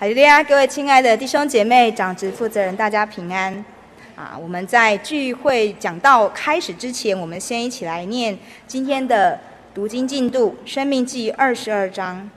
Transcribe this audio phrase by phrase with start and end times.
[0.00, 3.52] 哈利路亚，各位亲爱的弟兄姐妹、长执负责人，大家平安。
[4.14, 8.38] 啊，我们在聚会讲道开始之前，我们先一起来念
[8.68, 9.40] 今天的
[9.74, 12.30] 读经进度，《生命记》二十二章，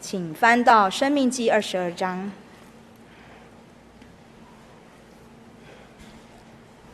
[0.00, 2.32] 请翻到《生命记》二十二章。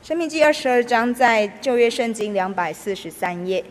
[0.06, 3.62] 《生命记》二十二章在旧约圣经两百四十三页。《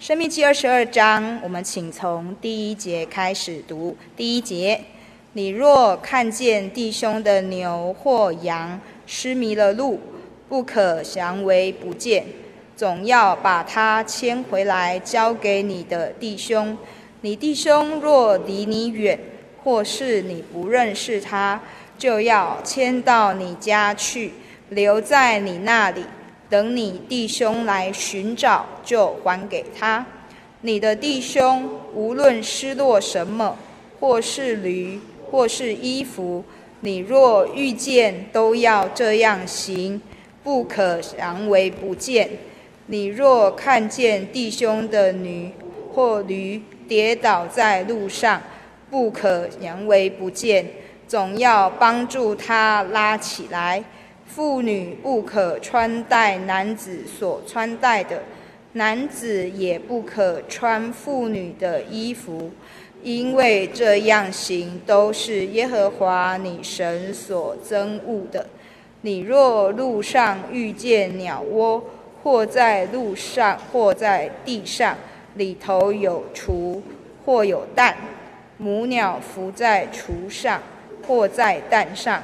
[0.00, 3.94] 生命记》二十二章，我们请从第一节开始读。
[4.16, 4.80] 第一节：
[5.34, 10.00] 你若看见弟兄的牛或羊失迷了路，
[10.48, 12.24] 不可降为不见，
[12.74, 16.78] 总要把它牵回来交给你的弟兄。
[17.20, 19.20] 你弟兄若离你远，
[19.62, 21.60] 或是你不认识他，
[21.98, 24.32] 就要牵到你家去，
[24.70, 26.02] 留在你那里。
[26.50, 30.04] 等你弟兄来寻找，就还给他。
[30.62, 33.56] 你的弟兄无论失落什么，
[33.98, 36.44] 或是驴，或是衣服，
[36.80, 40.02] 你若遇见，都要这样行，
[40.42, 42.28] 不可详为不见。
[42.86, 45.52] 你若看见弟兄的女
[45.94, 48.42] 或驴跌倒在路上，
[48.90, 50.66] 不可详为不见，
[51.06, 53.84] 总要帮助他拉起来。
[54.32, 58.22] 妇女不可穿戴男子所穿戴的，
[58.74, 62.52] 男子也不可穿妇女的衣服，
[63.02, 68.46] 因为这样行都是耶和华你神所憎恶的。
[69.00, 71.82] 你若路上遇见鸟窝，
[72.22, 74.96] 或在路上，或在地上，
[75.34, 76.80] 里头有雏，
[77.26, 77.96] 或有蛋，
[78.58, 80.62] 母鸟伏在雏上，
[81.04, 82.22] 或在蛋上。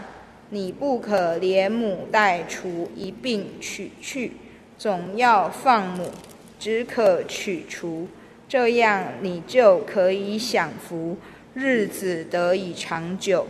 [0.50, 4.32] 你不可连母带雏一并取去，
[4.78, 6.08] 总要放母，
[6.56, 8.06] 只可取雏，
[8.48, 11.16] 这样你就可以享福，
[11.52, 13.48] 日子得以长久。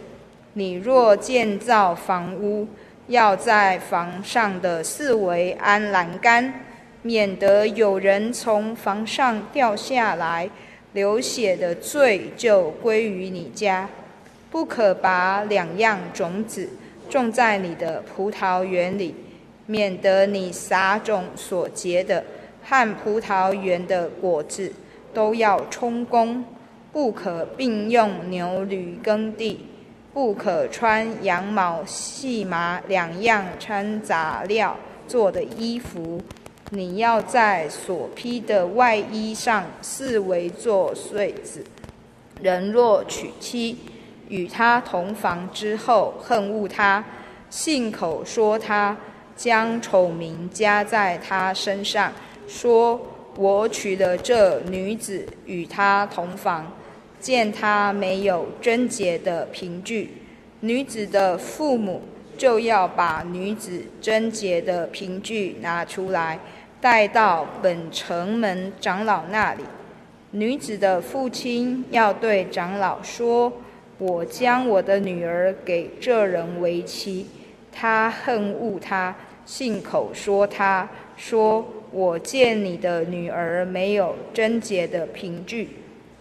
[0.54, 2.66] 你若建造房屋，
[3.08, 6.62] 要在房上的四围安栏杆，
[7.02, 10.48] 免得有人从房上掉下来，
[10.94, 13.86] 流血的罪就归于你家。
[14.50, 16.70] 不可把两样种子。
[17.08, 19.14] 种在你的葡萄园里，
[19.66, 22.24] 免得你撒种所结的
[22.62, 24.72] 和葡萄园的果子
[25.12, 26.44] 都要充公。
[26.92, 29.66] 不可并用牛驴耕地，
[30.14, 34.74] 不可穿羊毛、细麻两样掺杂料
[35.06, 36.18] 做的衣服。
[36.70, 41.62] 你要在所披的外衣上四围做穗子。
[42.40, 43.76] 人若娶妻，
[44.28, 47.04] 与他同房之后，恨恶他，
[47.48, 48.96] 信口说他，
[49.36, 52.12] 将丑名加在他身上，
[52.48, 53.00] 说
[53.36, 56.72] ：“我娶了这女子与他同房，
[57.20, 60.22] 见他没有贞洁的凭据，
[60.60, 62.02] 女子的父母
[62.36, 66.38] 就要把女子贞洁的凭据拿出来，
[66.80, 69.62] 带到本城门长老那里。
[70.32, 73.52] 女子的父亲要对长老说。”
[73.98, 77.26] 我将我的女儿给这人为妻，
[77.72, 79.14] 他恨恶他，
[79.46, 85.70] 信口说他，说我见你的女儿没有贞洁的凭据，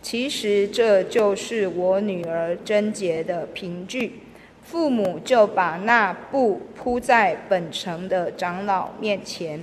[0.01, 4.21] 其实这就是我女儿贞洁的凭据。
[4.61, 9.61] 父母就把那布铺在本城的长老面前，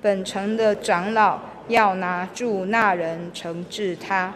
[0.00, 4.32] 本城的长老要拿住那人，惩治他。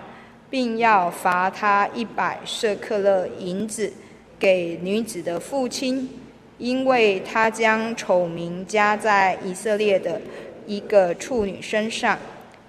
[0.53, 3.91] 并要罚他一百舍客勒银子
[4.39, 6.11] 给女子的父亲，
[6.59, 10.21] 因为他将丑名加在以色列的
[10.67, 12.19] 一个处女身上，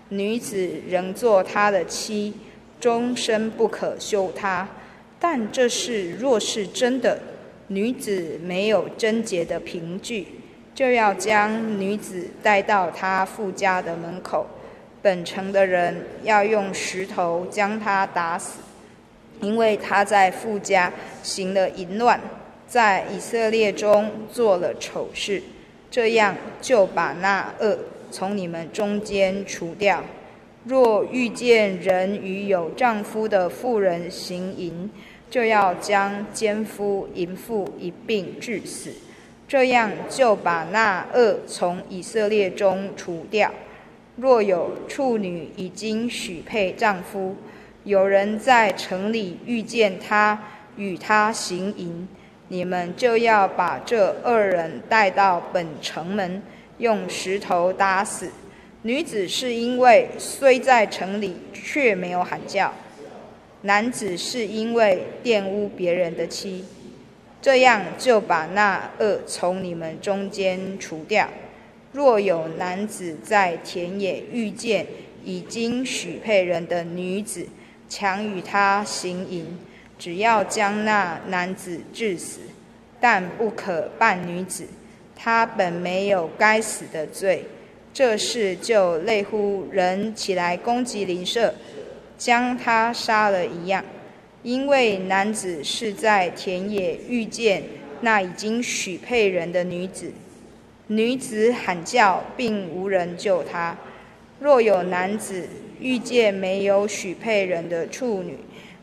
[0.08, 2.34] 女子仍做他的妻，
[2.80, 4.66] 终身不可休他。
[5.20, 7.20] 但这事若是真的，
[7.68, 10.26] 女子没有贞洁的凭据，
[10.74, 14.48] 就要将女子带到他父家的门口。
[15.04, 18.62] 本城的人要用石头将他打死，
[19.42, 20.92] 因为他在富家
[21.22, 22.20] 行了淫乱，
[22.70, 25.44] 在以色列中做了丑事。
[25.92, 27.78] 这样就把那恶
[28.10, 30.02] 从你们中间除掉。
[30.64, 34.90] 若遇见人与有丈夫的妇人行淫，
[35.30, 38.94] 就要将奸夫淫妇一并治死。
[39.50, 43.52] 这样就把那恶从以色列中除掉。
[44.16, 47.36] 若有处女已经许配丈夫，
[47.84, 50.40] 有人在城里遇见她，
[50.76, 52.08] 与她行淫，
[52.48, 56.44] 你们就要把这二人带到本城门，
[56.78, 58.30] 用石头打死。
[58.84, 62.72] 女子是因为虽在城里，却没有喊叫，
[63.62, 66.66] 男子是因为玷污别人的妻，
[67.42, 71.28] 这样就把那恶从你们中间除掉。
[71.94, 74.86] 若有男子在田野遇见
[75.24, 77.48] 已经许配人的女子，
[77.88, 79.58] 强与她行淫，
[79.98, 82.40] 只要将那男子治死，
[83.00, 84.66] 但不可办女子，
[85.16, 87.46] 他本没有该死的罪。
[87.94, 91.54] 这事就类乎人起来攻击邻舍，
[92.18, 93.86] 将他杀了一样，
[94.42, 97.62] 因为男子是在田野遇见
[98.02, 100.12] 那已经许配人的女子，
[100.88, 103.78] 女子喊叫，并无人救她。
[104.40, 105.48] 若有男子
[105.80, 108.38] 遇见没有许配人的处女，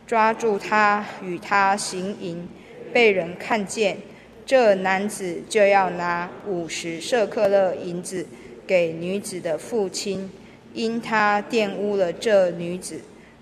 [0.07, 2.49] 抓住她与她行淫，
[2.93, 3.99] 被人看见，
[4.47, 8.27] 这男子就要拿五十舍客勒银子。
[8.67, 10.31] 给女子的父亲，
[10.75, 13.01] 因他玷污了这女子，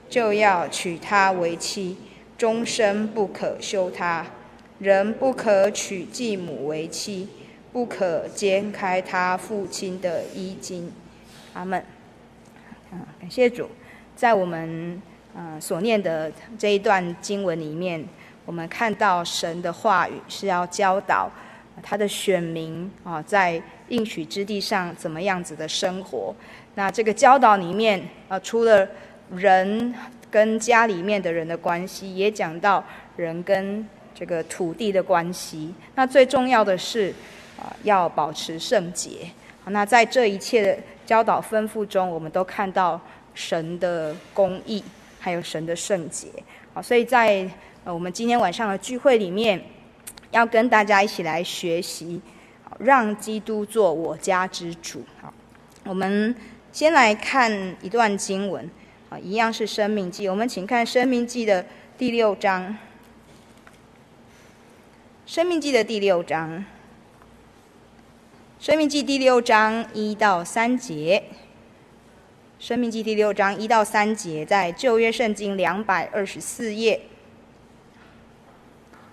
[0.08, 1.98] 就要娶她为妻，
[2.38, 4.26] 终身不可休她。
[4.78, 7.28] 人不可娶继母为妻，
[7.78, 10.92] 不可揭开他父亲的衣襟。
[11.52, 11.80] 阿门。
[12.90, 13.70] 嗯，感谢主，
[14.16, 15.00] 在我们
[15.36, 18.04] 嗯所念的这一段经文里面，
[18.44, 21.30] 我们看到神的话语是要教导
[21.80, 23.62] 他的选民啊，在。
[23.90, 26.34] 应许之地上怎么样子的生活？
[26.74, 28.86] 那这个教导里面，呃，除了
[29.34, 29.94] 人
[30.30, 32.84] 跟家里面的人的关系，也讲到
[33.16, 35.72] 人跟这个土地的关系。
[35.94, 37.14] 那最重要的是，
[37.60, 39.30] 啊，要保持圣洁。
[39.66, 43.00] 那在这一切的教导吩咐中，我们都看到
[43.34, 44.82] 神的公义，
[45.18, 46.28] 还有神的圣洁。
[46.72, 47.48] 好，所以在
[47.84, 49.62] 呃我们今天晚上的聚会里面，
[50.30, 52.20] 要跟大家一起来学习。
[52.78, 55.02] 让基督做我家之主。
[55.20, 55.34] 好，
[55.82, 56.32] 我们
[56.70, 57.50] 先来看
[57.82, 58.70] 一段经文，
[59.10, 60.28] 啊，一样是《生命记》。
[60.30, 61.66] 我们请看《生命记》的
[61.96, 62.62] 第六章，
[65.26, 66.50] 《生命记》的第六章，
[68.60, 71.22] 《生命记》第六章一到三节，
[72.58, 77.00] 《生命记》第六章一到三节，在旧约圣经两百二十四页。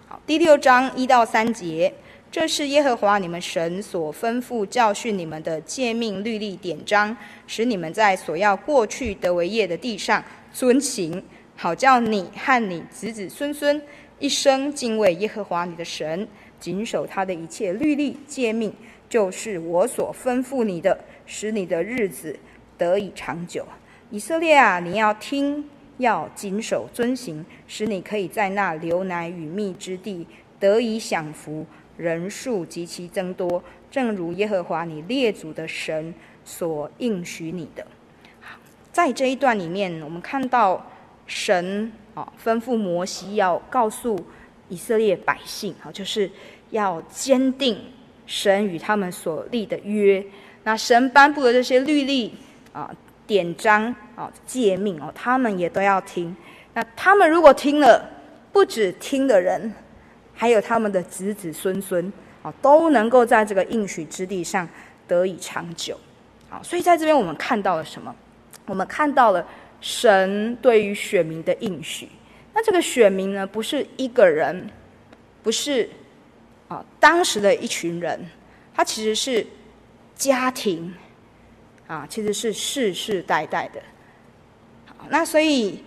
[0.07, 1.93] 好，第六章一到三节。
[2.31, 7.15] 这是耶和华你们神所吩咐教训你们的诫命律例典章，
[7.45, 11.23] 使你们在所要过去得为业的地上遵行，
[11.55, 13.79] 好叫你和你子子孙孙
[14.17, 16.27] 一生敬畏耶和华你的神，
[16.59, 18.73] 谨守他的一切律例诫命，
[19.15, 22.37] 就是我所吩咐你的，使你的日子
[22.77, 23.65] 得以长久。
[24.11, 25.63] 以色列啊，你要听，
[25.99, 30.27] 要谨守遵行，使你可以在那流奶与蜜之地
[30.59, 31.65] 得以享福。
[31.95, 36.13] 人数极其增多，正如耶和华你列祖的神
[36.43, 37.87] 所应许你的。
[38.91, 40.85] 在这一段里面，我们看到
[41.25, 44.19] 神啊吩咐摩西要告诉
[44.67, 46.29] 以色列百姓啊，就是
[46.71, 47.79] 要坚定
[48.25, 50.25] 神与他们所立的约。
[50.63, 52.33] 那神颁布的这些律例
[52.73, 52.89] 啊、
[53.27, 56.35] 典章啊、诫命哦，他们也都要听。
[56.73, 58.09] 那他们如果听了，
[58.51, 59.73] 不止听的人。
[60.37, 62.11] 还有他们的子子孙孙
[62.43, 64.67] 啊，都能够在这个应许之地上
[65.07, 65.97] 得以长久。
[66.49, 68.13] 好，所以在这边我们看到了什么？
[68.65, 69.47] 我们看到了
[69.79, 72.09] 神对于选民的应许。
[72.53, 74.69] 那这个选民呢，不是一个人，
[75.41, 75.89] 不是
[76.67, 78.27] 啊当时的一群人，
[78.73, 79.45] 他其实是
[80.15, 80.93] 家庭
[81.87, 83.81] 啊，其实是世世代代的。
[85.09, 85.83] 那所以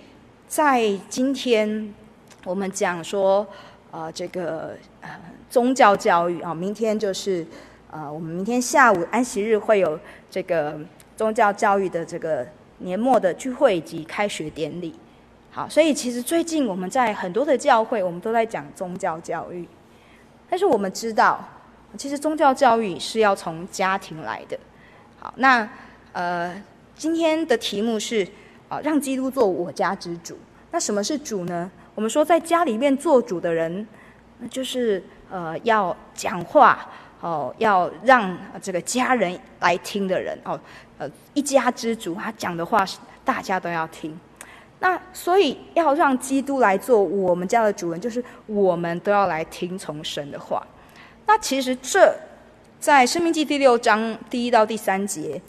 [0.47, 1.95] 在今天
[2.45, 3.47] 我们讲说。
[3.91, 5.09] 啊、呃，这个呃
[5.49, 7.45] 宗教教育啊，明天就是
[7.91, 9.99] 呃我们明天下午安息日会有
[10.31, 10.79] 这个
[11.17, 12.47] 宗教教育的这个
[12.81, 14.95] 年末的聚会以及开学典礼。
[15.51, 19.67] 好，所以其实最近我们在很多的教会，我们都在讲宗教教育。
[20.49, 21.43] 但是我们知道，
[21.97, 24.59] 其实宗教教育是要从家庭来的。
[25.19, 25.69] 好，那
[26.13, 26.63] 呃
[26.95, 28.25] 今天的题目是
[28.69, 30.39] 啊、呃，让基督做我家之主。
[30.71, 31.71] 那什么是主呢？
[31.95, 33.87] 我们说，在家里面做主的人，
[34.39, 36.89] 那就是呃要讲话
[37.21, 40.61] 哦，要让这个家人来听的人哦，
[40.99, 44.19] 呃一家之主，他讲的话是大家都要听。
[44.81, 50.65] 那所以要让基督来做我们家的主人，就是我们都要来听从神的话。
[51.27, 52.15] 那其实这
[52.79, 55.41] 在生命记第六章第一到第三节，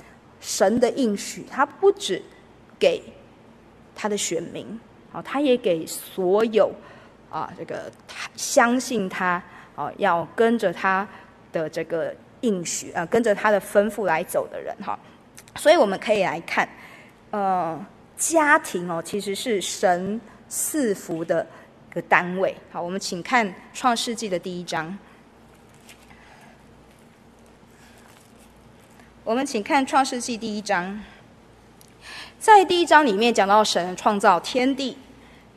[0.41, 2.21] 神的应许，他不止
[2.77, 3.01] 给
[3.95, 4.79] 他的选民。
[5.11, 6.71] 好，他也给所有
[7.29, 9.41] 啊，这个他相信他
[9.75, 11.07] 啊，要跟着他
[11.51, 14.97] 的这个应许啊，跟着他的吩咐来走的人哈。
[15.55, 16.69] 所以我们可以来看，
[17.31, 17.85] 呃，
[18.19, 21.47] 家庭哦，其实是神赐福的
[21.89, 22.53] 一个单位。
[22.69, 24.95] 好，我们请看创世纪的第一章。
[29.23, 30.99] 我们请看创世纪第一章，
[32.39, 34.97] 在第一章里面讲到神创造天地，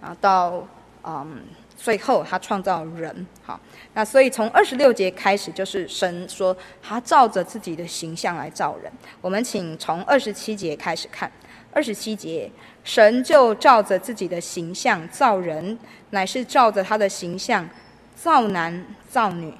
[0.00, 0.66] 啊，到
[1.02, 1.42] 嗯
[1.74, 3.26] 最后他创造人。
[3.42, 3.58] 好，
[3.94, 8.92] 那所以从二十六节开始，就是神说他照着自己的形象来造人。
[9.20, 11.32] 我们请从二十七节开始看，
[11.72, 12.50] 二十七节，
[12.84, 15.78] 神就照着自己的形象造人，
[16.10, 17.66] 乃是照着他的形象
[18.14, 19.52] 造男造女。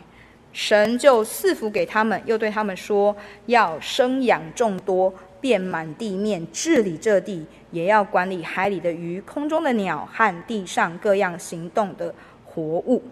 [0.53, 3.17] 神就赐福给他们，又对他们说
[3.47, 12.15] ：“要生养众多，遍满地面，治理这地，也要管理海里的鱼、空中的鸟和地上各样行动的
[12.45, 13.03] 活物。”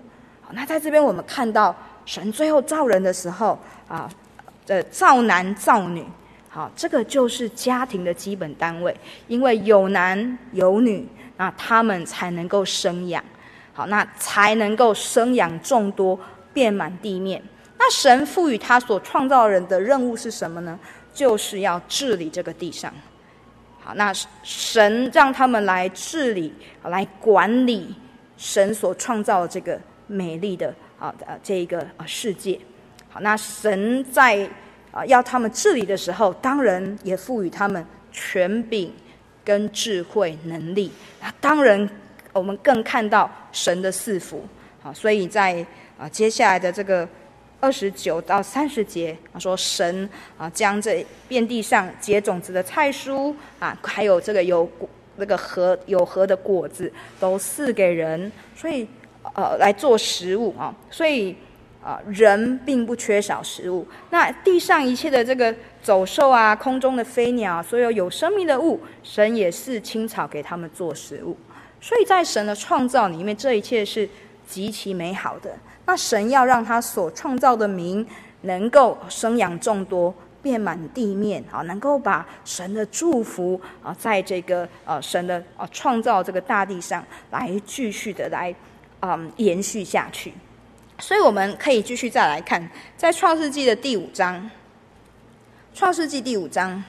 [0.45, 4.07] 好，那在这边我们看到神最后造人的时候啊，
[4.67, 6.05] 呃，造男造女。
[6.51, 8.95] 好，这个就是家庭的基本单位，
[9.29, 13.25] 因为有男有女，那他们才能够生养。
[13.73, 16.21] 好，那才能够生养众多。
[16.53, 17.41] 遍满地面。
[17.79, 20.77] 那神赋予他所创造人的任务是什么呢？
[21.15, 22.93] 就是要治理这个地上。
[23.79, 26.53] 好，那神让他们来治理、
[26.83, 27.95] 来管理
[28.37, 32.59] 神所创造的这个美丽的啊呃这一个啊世界。
[33.09, 34.51] 好，那神在
[34.91, 38.93] 啊要他们治理的时候，当然也赋予他们权柄
[39.45, 40.91] 跟智慧能力。
[41.21, 41.89] 那当然，
[42.33, 44.45] 我们更看到神的赐福。
[44.83, 45.65] 好，所以在
[45.99, 47.07] 啊，接下来的这个
[47.61, 58.89] 二十九到三十节，他说神啊，将这遍地上结种子的菜蔬啊，还有这个有果那个核有核的果子，都赐给人，所以
[59.35, 61.37] 呃来做食物啊，所以
[61.83, 63.87] 啊人并不缺少食物。
[64.11, 71.37] 那地上一切的这个走兽啊，空中的飞鸟，所有有生命的物，神也是青草给他们做食物。
[71.81, 74.09] 所以在神的创造里面，这一切是
[74.47, 75.57] 极其美好的。
[75.87, 78.07] 那神要让他所创造的民
[78.43, 88.55] 能够生养众多，遍满地面啊，能够把神的祝福啊，在这个呃神的啊创造这个大地上来继续的来
[89.01, 90.33] 嗯延续下去。
[91.01, 94.51] 所以我们可以继续再来看，在创世纪的第五章，
[95.75, 96.85] 创世纪第五章，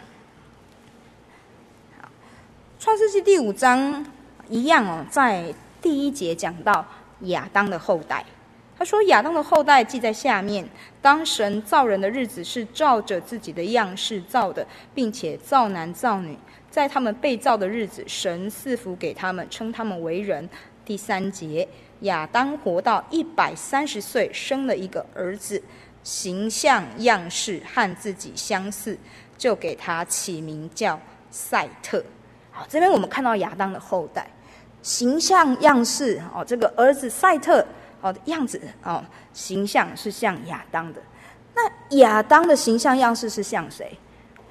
[2.78, 4.06] 创世纪第五章
[4.50, 6.86] 一样哦，在第一节讲到
[7.22, 8.26] 亚当的后代。
[8.78, 10.68] 他说：“亚当的后代记在下面。
[11.04, 14.66] 当神造人的日子是照着自己的样式造的，
[14.96, 16.36] 并且造男造女。
[16.72, 20.50] 在他们被造的日子，神赐福给他们，称他们为人。”
[20.86, 21.68] 第三节，
[22.02, 25.62] 亚当活到一百三十岁，生了一个儿子，
[26.04, 28.98] 形象样式和自己相似，
[29.38, 32.04] 就给他起名叫赛特。
[32.52, 34.28] 好，这边我们看到亚当的后代，
[34.82, 37.66] 形象样式哦，这个儿子赛特。
[38.04, 41.00] 哦的，样子哦，形象是像亚当的。
[41.54, 43.96] 那亚当的形象样式是像谁？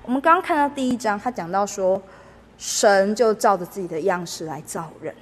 [0.05, 2.01] 我们刚刚看到第一章，他讲到说，
[2.57, 5.13] 神就照着自己的样式来造人。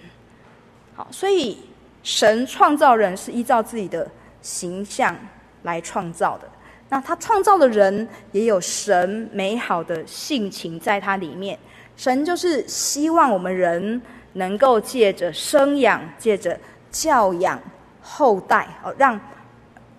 [0.98, 1.56] 好，所以
[2.02, 4.10] 神创造人是依照自己的
[4.42, 5.16] 形象
[5.62, 6.48] 来创造的。
[6.88, 11.56] 那他创造的人也有神美好的性情在他里面。
[11.96, 14.02] 神就是希望我们人
[14.32, 16.58] 能够借着生养，借着
[16.90, 17.60] 教养。
[18.02, 19.20] 后代哦，让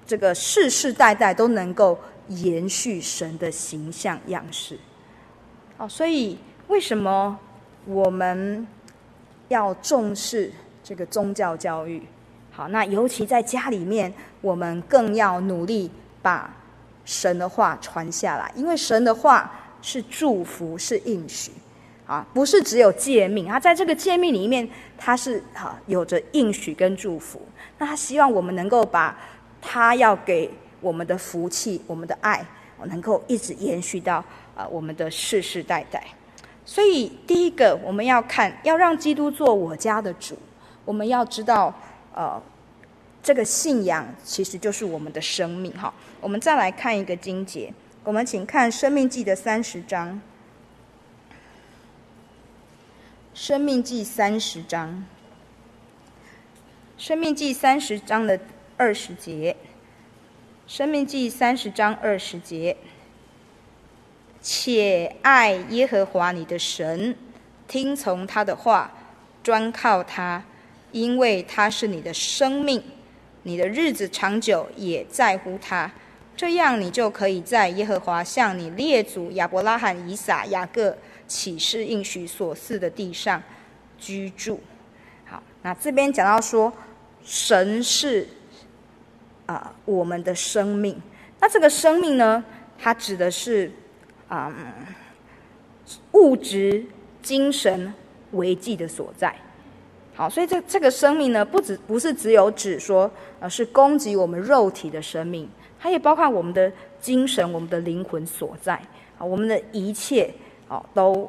[0.06, 4.78] 这个世世代代都能够延续神的形象样式。
[5.78, 6.38] 哦，所以
[6.68, 7.40] 为什么
[7.86, 8.68] 我们
[9.48, 10.52] 要重视
[10.90, 12.02] 这个宗教教育？
[12.52, 16.52] 好，那尤其在家里面，我们更要努力把
[17.06, 19.52] 神的话传下来，因为神的话
[19.84, 21.52] 是祝福，是应许。
[22.08, 24.68] 啊，不是只有诫命啊，在这个诫命里面，
[24.98, 27.40] 它是哈有着应许跟祝福。
[27.78, 29.16] 那他希望我们能够把
[29.62, 30.50] 他要给
[30.82, 32.44] 我们的福气、我们的爱，
[32.86, 36.04] 能够一直延续到啊我们的世世代代。
[36.66, 40.36] 所以，第一个我们要看，要让基督做我家的主。
[40.90, 41.72] 我们要知道，
[42.16, 42.42] 呃，
[43.22, 45.72] 这个信仰其实就是我们的生命。
[45.74, 47.72] 哈，我们再来看一个经节，
[48.04, 50.20] 我们请看《生命记》的三十章。
[53.36, 55.06] 生命记三十章，
[56.98, 58.40] 生命记三十章的
[58.76, 59.56] 二十节，
[60.66, 62.76] 生命记三十章二十节，
[64.42, 67.16] 且爱耶和华你的神，
[67.68, 68.92] 听从他的话，
[69.44, 70.44] 专靠他，
[70.92, 72.84] 因为他是你的生命，
[73.44, 75.92] 你的日子长久也在乎他，
[76.36, 80.98] 这样你就可以在耶和华向你列祖亚伯拉罕、以撒、雅各。
[81.30, 83.40] 启示应许所赐的地上
[84.00, 84.60] 居住，
[85.26, 86.74] 好，那这边讲到说，
[87.24, 88.28] 神是
[89.46, 91.00] 啊、我们的生命。
[91.40, 92.44] 那这个生命呢，
[92.80, 93.72] 它指的是
[94.28, 94.52] 啊、
[96.14, 96.84] 物质、
[97.22, 97.94] 精神
[98.32, 99.36] 维系的所在。
[100.20, 103.10] 好，所以这这个生命呢，不只不是只有指说
[103.40, 105.48] 呃是供给我们肉体的生命，
[105.80, 108.74] 它也包括我们的精神、我们的灵魂所在。
[109.18, 110.30] 啊，我们的一切
[110.68, 111.24] 啊都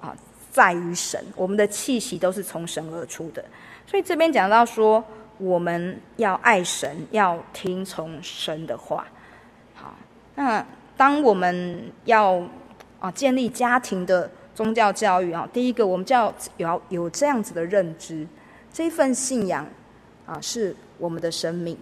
[0.00, 0.14] 啊
[0.52, 3.44] 在于神，我们的气息都是从神而出的。
[3.84, 5.02] 所以这边讲到说，
[5.38, 9.04] 我们要爱神，要听从神的话。
[9.74, 9.92] 好，
[10.36, 10.64] 那
[10.96, 12.40] 当我们要
[13.00, 18.26] 啊建立家庭的宗教教育啊，第一个我们就要有有这样子的认知，
[18.72, 19.64] 这份信仰
[20.26, 21.78] 啊是我们的生命。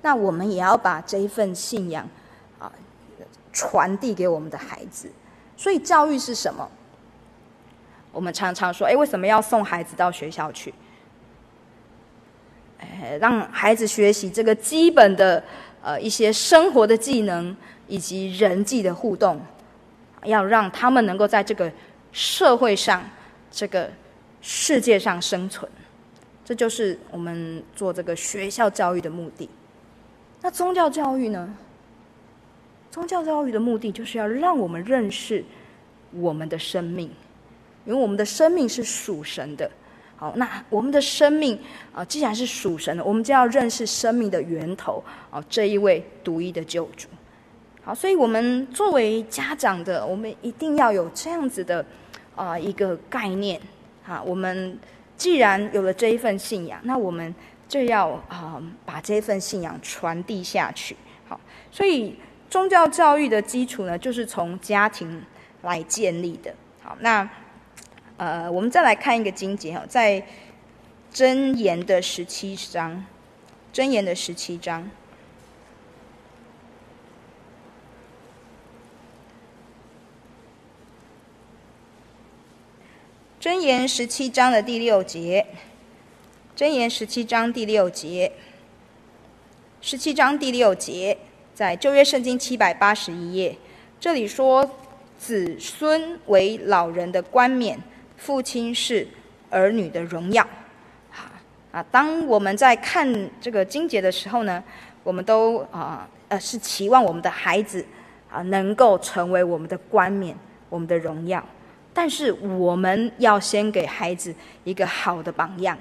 [0.00, 2.08] 那我们也要把这一份信仰
[2.58, 2.72] 啊
[3.52, 5.10] 传递给我们的孩子。
[5.58, 6.66] 所以教育是什么？
[8.12, 10.72] 我们常常说，哎，为什么要送孩子到学校去？
[12.80, 15.44] 哎，让孩子学习这个基本的
[15.82, 17.54] 呃一些生活的技能
[17.88, 19.38] 以及人际的互动，
[20.24, 21.70] 要让他们能够在这个
[22.16, 23.04] 社会上、
[23.50, 23.90] 这个
[24.40, 25.70] 世界上生存，
[26.42, 29.46] 这就是我们做这个学校教育的目的。
[30.40, 31.54] 那宗教教育呢？
[32.90, 35.44] 宗教教育的目的就是要让我们认识
[36.12, 37.10] 我们的生命，
[37.84, 39.70] 因为我们的生命是属神的。
[40.16, 41.60] 好，那我们的生命
[41.94, 47.08] 啊，既然是属神的，我们就要认识生命的源头啊，这一位独一的救主。
[47.82, 51.84] 好，所以我们作为家长的，我们一定要有这样子的
[52.36, 53.60] 啊一个概念
[54.06, 54.22] 啊。
[54.22, 54.78] 我们
[55.16, 57.34] 既然有了这一份信仰，那我们
[57.66, 60.94] 就要啊把这份信仰传递下去。
[61.26, 61.40] 好，
[61.72, 62.16] 所以
[62.48, 65.20] 宗教教育的基础呢，就是从家庭
[65.62, 66.54] 来建立的。
[66.80, 67.28] 好，那。
[68.18, 70.26] 呃，我们再来看一个经节哈，在
[71.12, 73.04] 箴言的十七章，
[73.74, 74.90] 箴言的十七章，
[83.46, 85.46] 箴言十七章的第六节，
[86.56, 88.32] 箴言十七章第六节，
[89.80, 91.16] 十七章第六节，
[91.54, 93.56] 在旧约圣经七百八十一页，
[94.00, 94.68] 这里说，
[95.16, 97.80] 子孙为老人的冠冕。
[98.16, 99.06] 父亲是
[99.48, 100.44] 儿女的荣耀，
[101.10, 101.30] 好
[101.70, 101.80] 啊。
[101.92, 104.60] 当我们在看这个经节的时候呢，
[105.04, 107.86] 我们都啊呃是期望我们的孩子
[108.28, 110.36] 啊能够成为我们的冠冕，
[110.68, 111.46] 我们的荣耀。
[111.96, 115.78] 但是我们要先给孩子一个好的榜样，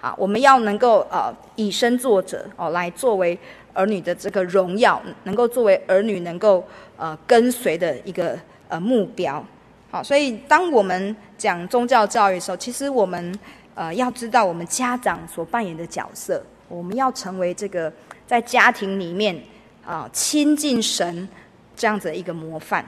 [0.00, 3.38] 啊，我们要能够呃以身作则哦，来作为
[3.74, 6.64] 儿女的这个荣耀，能够作为儿女能够
[6.96, 9.44] 呃跟随的一个呃目标。
[9.90, 13.38] 好，所以当我们讲宗教教育的时候，其实我们
[13.74, 17.92] 呃要知道我们家长所扮演的角色，我们要成为这个
[18.26, 19.38] 在家庭里面
[19.84, 21.28] 啊、亲近神
[21.76, 22.82] 这样子的一个模范。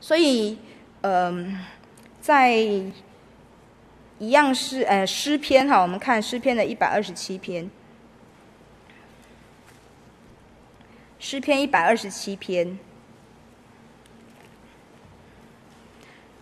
[0.00, 0.56] 所以，
[1.06, 1.58] 嗯、
[2.18, 2.54] 在
[4.18, 7.70] 一样是呃诗篇哈，我们看诗篇的一百二十七篇，
[11.18, 12.78] 诗篇一百二十七篇。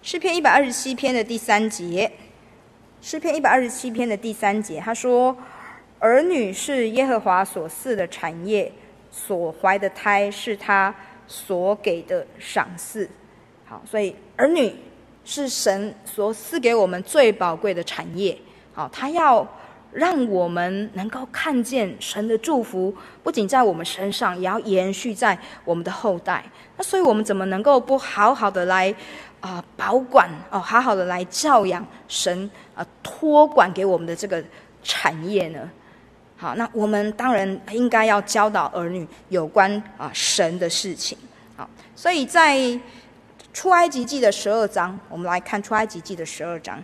[0.01, 2.13] 诗篇一百二十七篇的第三节，
[3.01, 5.37] 诗篇一百二十七篇的第三节，他说
[5.99, 8.71] ：“儿女是耶和华所赐的产业，
[9.11, 10.95] 所怀的胎是他
[11.27, 13.11] 所给的赏赐。”
[13.65, 14.75] 好，所以儿女
[15.25, 18.37] 是神所赐给我们最宝贵的产业。
[18.75, 19.47] 好，他要
[19.93, 26.45] 让我们能够看见神的祝福，不仅在我们身上，也要延续在我们的后代。
[26.77, 28.93] 那所以我们怎么能够不好好的来？
[29.41, 34.43] 啊、保管哦，好好的来教养神啊，托管给我们的这个
[34.85, 35.69] 产业呢。
[36.37, 41.19] 好，那我们当然应该要教导儿女有关啊神的事情。
[41.57, 42.57] 好，所以在
[43.53, 46.83] 出埃及记的十二章，我们来看出埃及记的十二章，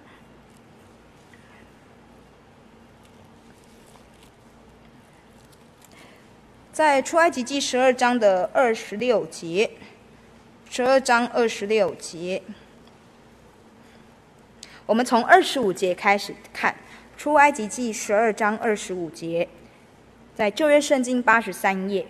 [6.73, 9.71] 在出埃及记十二章的二十六节。
[10.71, 12.43] 十二章二十六节，
[14.85, 16.77] 我们从二十五节开始看
[17.19, 19.49] 《出埃及记》十二章二十五节，
[20.35, 22.07] 在旧约圣经八十三页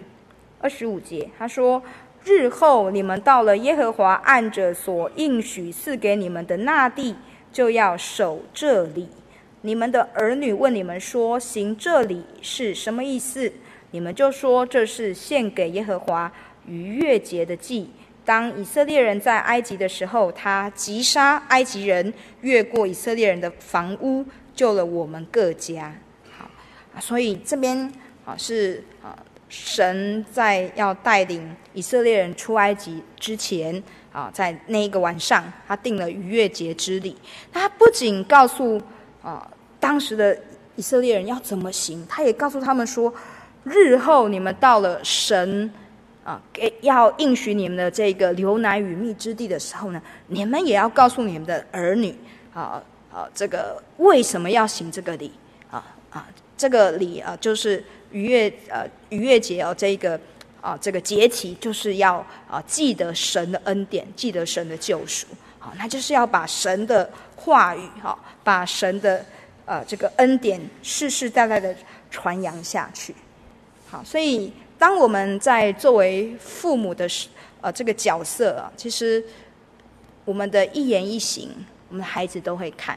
[0.59, 1.81] 二十五节，他说
[2.29, 7.17] ：“日后你们到了耶和华按着所应许赐给你们的那地，
[7.51, 9.09] 就要守这里。
[9.63, 13.51] 你们的儿女问你们说：行这里是什么意思？
[13.93, 16.31] 你们就说：这是献给耶和华
[16.67, 17.91] 逾越节的祭。”
[18.27, 22.13] 当以色列人在埃及的时候，他击杀埃及人，
[22.43, 24.23] 越过以色列人的房屋，
[24.55, 25.95] 救了我们各家。
[26.37, 26.51] 好，
[27.01, 27.91] 所以这边
[28.27, 29.17] 啊是啊
[29.49, 33.83] 神在要带领以色列人出埃及之前
[34.13, 37.17] 啊，在那一个晚上，他定了逾越节之礼。
[37.53, 38.81] 他不仅告诉
[39.23, 40.39] 啊当时的
[40.77, 43.13] 以色列人要怎么行，他也告诉他们说，
[43.65, 45.71] 日后你们到了神。
[46.25, 52.15] 啊，给要应许你们的这个流奶与蜜之地的时候呢，你们也要告诉你们的儿女，
[52.53, 55.33] 啊啊，这个为什么要行这个礼？
[55.71, 60.21] 啊啊，这个礼啊，就是逾越呃逾越节哦，这个
[60.61, 62.17] 啊这个节期就是要
[62.51, 65.27] 啊记得神的恩典，记得神的救赎，
[65.59, 69.25] 好，那就是要把神的话语哈，把神的
[69.65, 71.75] 呃这个恩典世世代代的
[72.11, 73.15] 传扬下去，
[73.89, 74.53] 好，所以。
[74.81, 77.27] 当我们在作为父母的时，
[77.61, 79.21] 呃，这个角色啊，其实
[80.25, 81.51] 我们的一言一行，
[81.89, 82.97] 我们的孩子都会看。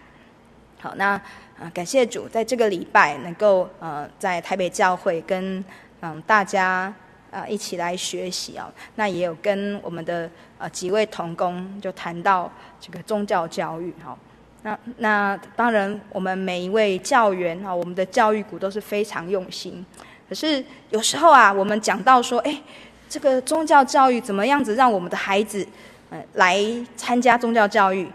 [0.79, 1.19] 好，那
[1.61, 5.63] 啊、感谢主，在这个礼拜能够呃，在台北教会跟
[5.99, 6.91] 嗯、大家
[7.29, 14.17] 啊、呃、一起来学习、哦，那也有跟我们的呃几位同工就谈到这个宗教教育哈、哦。
[14.63, 19.85] 那那当然，我们每一位教员哈、哦，我们的教育股都是非常用心。
[20.27, 22.59] 可是有时候啊，我们讲到说，哎，
[23.07, 25.67] 这个宗教教育怎么样子让我们的孩子，
[26.09, 26.59] 呃，来
[26.97, 28.09] 参加宗教教育，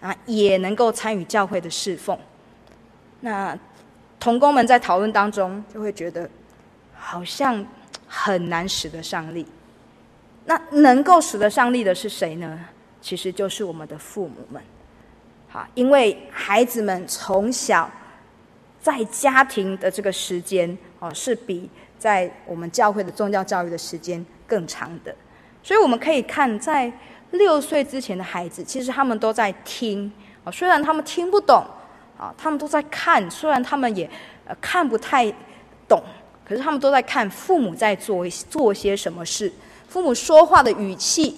[0.00, 2.16] 啊，也能够参与教会的侍奉。
[3.24, 3.58] 那
[4.20, 6.28] 童工们在讨论当中就会觉得，
[6.94, 7.64] 好像
[8.06, 9.46] 很难使得上力。
[10.44, 12.60] 那能够使得上力的是谁呢？
[13.00, 14.62] 其实就是我们的父母们。
[15.48, 17.90] 好，因为孩子们从小
[18.78, 20.76] 在家庭的这个时间。
[21.00, 25.14] 哦，是比在我们教会的宗教教育的时间更长的，
[25.62, 26.90] 所以我们可以看，在
[27.32, 30.10] 六岁之前的孩子，其实他们都在听，
[30.44, 31.62] 啊，虽然他们听不懂，
[32.18, 34.08] 啊，他们都在看，虽然他们也
[34.46, 35.32] 呃看不太
[35.88, 36.02] 懂，
[36.44, 39.52] 可是他们都在看父母在做做些什么事，
[39.88, 41.36] 父母说话的语气，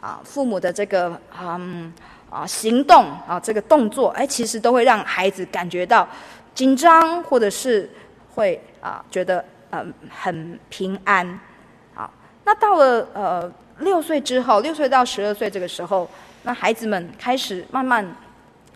[0.00, 1.92] 啊，父母的这个嗯
[2.30, 6.08] 啊行动啊这个动作，哎，其实都会让孩子感觉到
[6.54, 7.90] 紧张，或者是
[8.34, 8.60] 会。
[8.82, 11.38] 啊，觉得嗯、很平安，
[11.94, 16.10] 好，那到了呃六岁之后，六岁到十二岁这个时候，
[16.42, 18.04] 那孩子们开始慢慢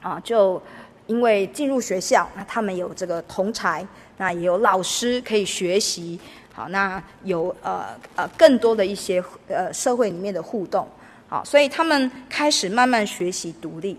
[0.01, 0.62] 啊，就
[1.07, 6.19] 因为进入学校，那他们有这个同才，那也有老师可以学习，
[6.53, 10.88] 好，那有呃呃更多的一些呃社会里面的互动，
[11.29, 13.99] 好，所以他们开始慢慢学习独立，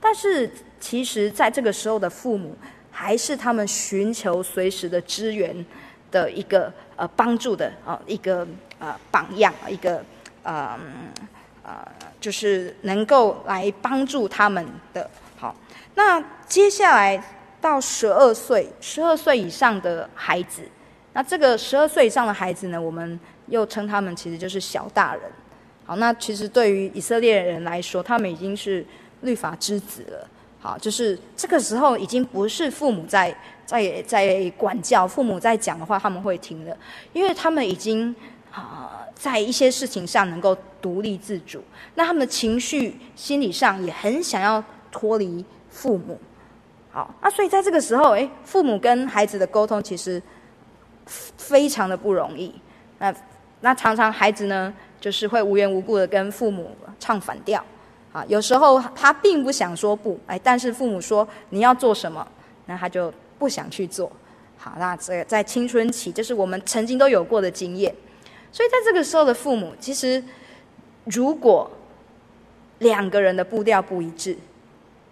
[0.00, 2.56] 但是其实在这个时候的父母。
[2.98, 5.54] 还是他们寻求随时的支援
[6.10, 10.02] 的一个呃帮助的啊一个呃榜样，一个
[10.42, 10.80] 呃
[11.62, 11.86] 呃
[12.18, 15.10] 就是能够来帮助他们的。
[15.96, 17.20] 那接下来
[17.60, 20.62] 到十二岁，十二岁以上的孩子，
[21.14, 25.22] 那这个十二岁以上的孩子呢，我们又称他们其实就是小大人。
[25.84, 28.84] 好，那其实对于以色列人来说，他们已经是
[29.22, 30.28] 律法之子了。
[30.60, 36.76] 好，就是这个时候已经不是父母在在在管教，父母在讲的话他们会听的，
[37.12, 38.14] 因为他们已经
[38.52, 41.62] 啊在一些事情上能够独立自主，
[41.94, 45.44] 那他们的情绪心理上也很想要脱离
[45.76, 46.18] 父母。
[46.90, 50.20] 好，那所以在这个时候，诶，父母跟孩子的沟通其实
[51.36, 52.54] 非常的不容易。
[52.98, 53.14] 那
[53.60, 57.62] 那常常孩子呢，就是会无缘无故的跟父母唱反调。
[58.12, 62.26] 啊，有时候他并不想说不，哎，但是父母说你要做什么，
[62.64, 64.10] 那他就不想去做。
[64.56, 67.94] 好，那这在青春期，这是我们曾经都有过的经验。
[68.50, 70.24] 所以在这个时候的父母，其实
[71.04, 71.70] 如果
[72.78, 74.34] 两个人的步调不一致，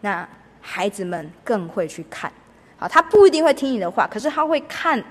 [0.01, 0.27] 那
[0.67, 2.33] 孩子们更会去看。
[2.79, 5.03] 好，他不一定会听你的话，可是他会看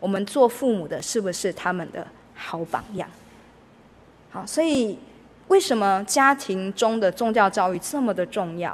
[0.00, 3.06] 我们做父母的是不是他们的好榜样。
[4.30, 4.98] 好，所以。
[5.48, 8.70] 为什么家庭中的宗教教育这么的重要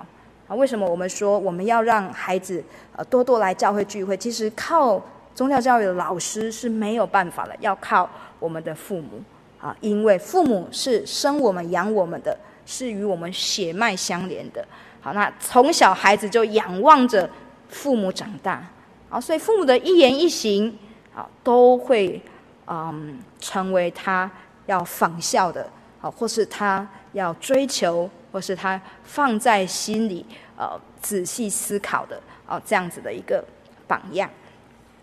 [0.47, 0.55] 啊？
[0.55, 2.63] 为什么我们说我们要让孩子
[2.95, 4.17] 呃多多来教会聚会？
[4.17, 5.03] 其实靠
[5.35, 8.09] 宗教教育的老师是没有办法的，要靠
[8.39, 9.21] 我们的父母
[9.61, 14.65] 啊，因为父母是生我们养我们的，是与我们血脉相连的。
[15.01, 17.29] 好，那从小孩子就仰望着
[17.69, 18.63] 父母长大
[19.09, 20.77] 啊，所以父母的一言一行
[21.15, 22.23] 啊，都会
[22.67, 24.31] 嗯成为他
[24.67, 25.69] 要仿效的。
[26.01, 30.25] 好，或是他要追求，或是他放在心里，
[30.57, 33.45] 呃，仔细思考的，哦，这样子的一个
[33.89, 34.31] 榜样。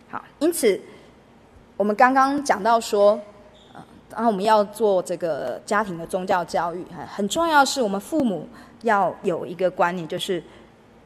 [0.10, 0.80] 好，因此
[1.76, 3.20] 我们刚刚讲到说，
[3.74, 8.48] 呃，然后我们要做这个家庭的宗教教育，很重要，是我们父母
[8.86, 10.42] 要有一个观念，就是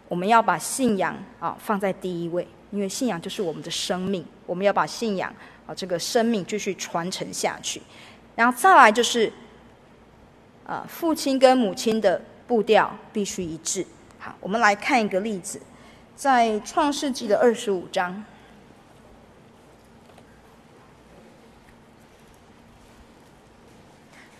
[0.10, 5.34] 我们要把信仰啊放在第一位，因为信仰就是我们的生命，我们要把信仰
[5.66, 7.82] 啊这个生命继续传承下去。
[8.36, 9.32] 然后再来就是，
[10.66, 13.86] 啊，父亲跟母亲的步调必须一致。
[14.20, 15.62] 好，我们来看一个例子，
[16.16, 18.26] 在创世纪的二十五章。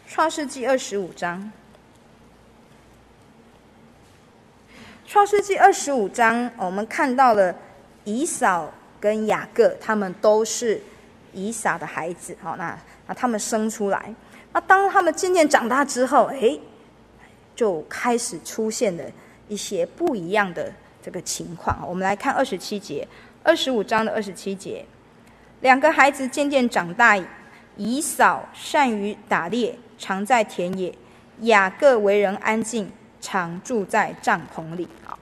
[0.06, 1.52] 创世纪二十五章。
[5.10, 7.56] 创世纪二十五章，我们看到了
[8.04, 10.80] 以扫跟雅各，他们都是
[11.34, 12.38] 以撒的孩子。
[12.40, 14.14] 好，那那他们生出来，
[14.54, 16.56] 那当他们渐渐长大之后，哎，
[17.56, 19.04] 就开始出现了
[19.48, 21.84] 一些不一样的这个情况。
[21.90, 23.08] 我们来看二十七节，
[23.42, 24.86] 二十五章的二十七节，
[25.62, 27.18] 两个孩子渐渐长大，
[27.78, 30.94] 以扫善于打猎，常在田野；
[31.40, 32.92] 雅各为人安静。
[33.22, 35.18] 常住在帐篷里啊。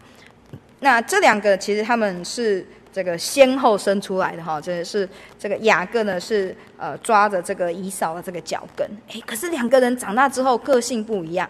[0.79, 5.07] 那这两个其实他们是这个先后生出来的哈，这是
[5.37, 11.49] 这个雅各呢是呃抓着这个以扫的这个脚跟，哎，可是两个人长大之后个性不一样。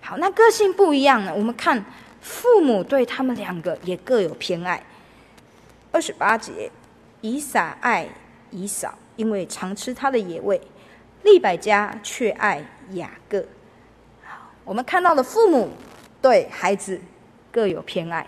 [0.00, 1.84] 好，那个性不一样呢，我们看
[2.20, 4.82] 父母对他们两个也各有偏爱。
[5.92, 6.70] 二十八节，
[7.20, 8.08] 以撒爱
[8.50, 10.58] 以扫，因为常吃他的野味；
[11.22, 13.44] 利百加却爱雅各。
[14.64, 15.70] 我们看到的父母
[16.20, 17.00] 对孩子
[17.50, 18.26] 各有偏爱，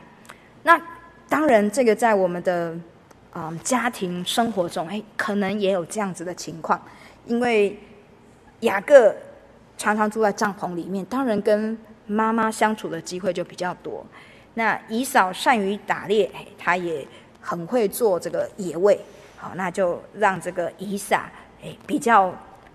[0.62, 0.80] 那
[1.28, 2.76] 当然这个在我们的
[3.36, 6.80] 嗯、家庭生活中，哎，可能也有这样子的情况。
[7.26, 7.76] 因为
[8.60, 9.12] 雅各
[9.76, 14.06] 常常住在帐篷里面，当然跟妈妈相处的机会就比较多。
[14.54, 17.04] 那以扫善于打猎，哎，他也
[17.40, 18.96] 很会做这个野味，
[19.36, 21.28] 好，那就让这个以撒
[21.60, 22.32] 哎比较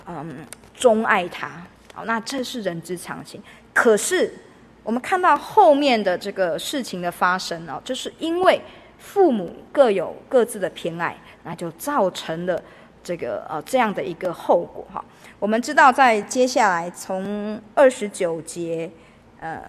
[0.08, 0.46] 嗯
[0.76, 1.50] 钟爱他。
[2.06, 3.42] 那这是人之常情。
[3.74, 4.34] 可是，
[4.84, 8.60] 我们看到后面的这个事情的发生哦，就是因为
[8.98, 12.62] 父母各有各自的偏爱，那就造成了
[13.04, 15.04] 这个呃这样的一个后果哈。
[15.38, 18.90] 我们知道，在接下来从二十九节
[19.40, 19.62] 呃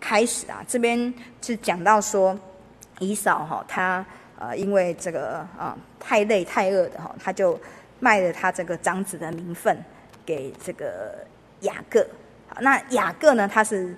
[0.00, 2.38] 开始啊，这边是讲到说，
[2.98, 4.04] 姨嫂哈她
[4.38, 7.58] 呃因为这个啊、太累太饿的哈，她就
[8.00, 9.82] 卖了她这个长子的名分
[10.26, 11.24] 给这个。
[11.62, 12.06] 雅各，
[12.60, 13.48] 那雅各呢？
[13.48, 13.96] 他是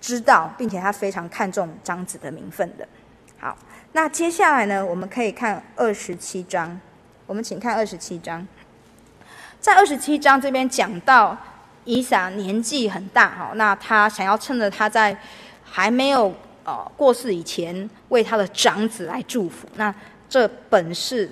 [0.00, 2.88] 知道，并且他非常看重长子的名分的。
[3.38, 3.56] 好，
[3.92, 4.84] 那接下来呢？
[4.84, 6.80] 我们可以看二十七章。
[7.26, 8.46] 我们请看二十七章，
[9.60, 11.36] 在二十七章这边讲到
[11.84, 15.18] 以撒年纪很大，哈，那他想要趁着他在
[15.64, 16.32] 还没有
[16.64, 19.66] 呃过世以前，为他的长子来祝福。
[19.74, 19.92] 那
[20.28, 21.28] 这本是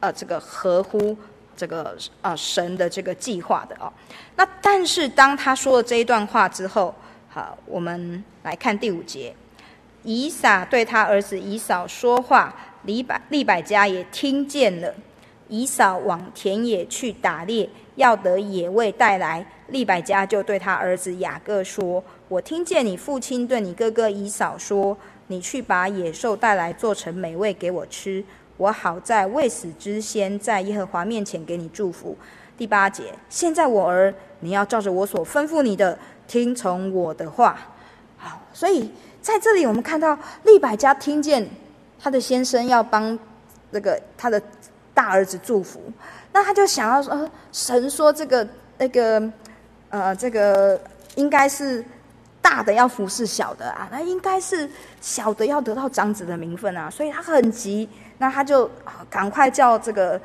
[0.00, 1.16] 呃这个合乎。
[1.58, 3.92] 这个啊，神的这个计划的哦，
[4.36, 6.94] 那但是当他说了这一段话之后，
[7.28, 9.34] 好，我们来看第五节，
[10.04, 14.94] 以撒对他儿子以扫说话，利百利百加也听见了。
[15.48, 24.96] 以扫往田野去打猎，要得野味带来，利百加就对他儿子雅各说：“我听见你父亲对你哥哥以扫说，
[25.28, 28.22] 你去把野兽带来，做成美味给我吃。”
[28.58, 32.14] 我好在未死之先，在耶和华面前给你祝福。
[32.58, 37.56] 第八节，现在我儿，你要照着我所吩咐你的，听从我的话。
[38.16, 38.92] 好，所以
[39.22, 41.48] 在这里我们看到利百家听见
[41.98, 43.16] 他的先生要帮
[43.70, 44.42] 那个他的
[44.92, 45.80] 大儿子祝福，
[46.32, 49.32] 那他就想要说，呃，神说这个那个
[49.88, 50.78] 呃，这个
[51.14, 51.82] 应该是。
[52.40, 54.68] 大的要服侍小的啊，那应该是
[55.02, 57.86] 小的要得到长子的名分啊，所以他很急，
[58.18, 58.70] 那他就
[59.08, 60.20] 赶快叫这个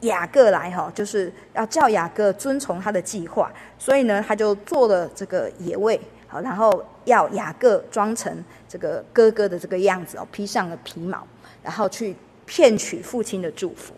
[0.00, 11.26] 雅各来哈，就是要叫雅各遵从他的计划，所以呢，他就做了这个野味，好，然后要雅各装成这个哥哥的这个样子哦，披上了皮毛，
[11.62, 13.94] 然后去骗取父亲的祝福。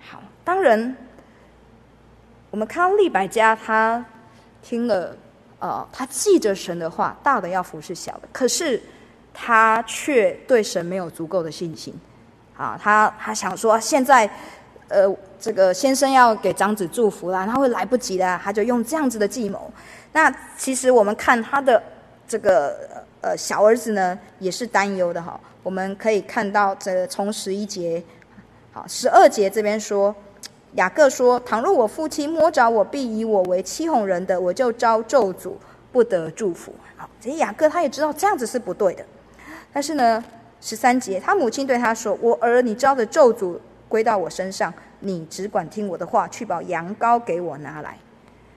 [0.00, 0.96] 好，当然
[2.50, 4.04] 我们看到利百加他
[4.62, 5.16] 听了。
[5.62, 8.80] 呃，他记着神的话，大的要服侍小的，可是
[9.32, 11.94] 他却对神没有足够的信心。
[12.56, 14.28] 啊，他他想说，现在
[14.88, 19.72] 呃，这个先生要给长子祝福啦，他会来不及的，他就用这样子的计谋。
[20.12, 21.82] 那其实我们看他的
[22.28, 22.76] 这个
[23.20, 25.38] 呃小儿子呢，也是担忧的哈。
[25.62, 28.02] 我们可以看到，这从十一节，
[28.72, 30.14] 好，十二节这边说。
[30.74, 35.54] 雅各说：“倘若我父亲摸着我，必以我为欺哄人的，我就遭咒诅，
[35.90, 39.04] 不得祝福。”好，这雅各他也知道这样子是不对的。
[39.72, 40.22] 但是呢，
[40.60, 47.96] 十三节，他母亲对他说：“我儿，你招的咒诅归到我身上，你只管听我的话，去把羊羔给我拿来。”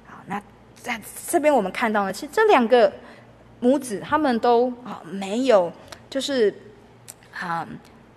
[0.06, 0.42] 好，那
[0.76, 2.92] 在这边我们看到呢，其实这两个
[3.60, 5.72] 母子他们都啊没有，
[6.10, 6.54] 就是
[7.40, 7.68] 啊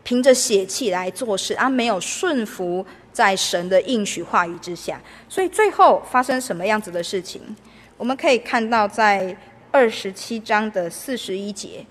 [0.03, 7.43] 凭着血气来做事，啊没有顺服在神的应许话语之下，所以最后发生什么样子的事情？
[7.97, 9.37] 我们可以看到在
[9.71, 11.87] 二十七章的四十一节，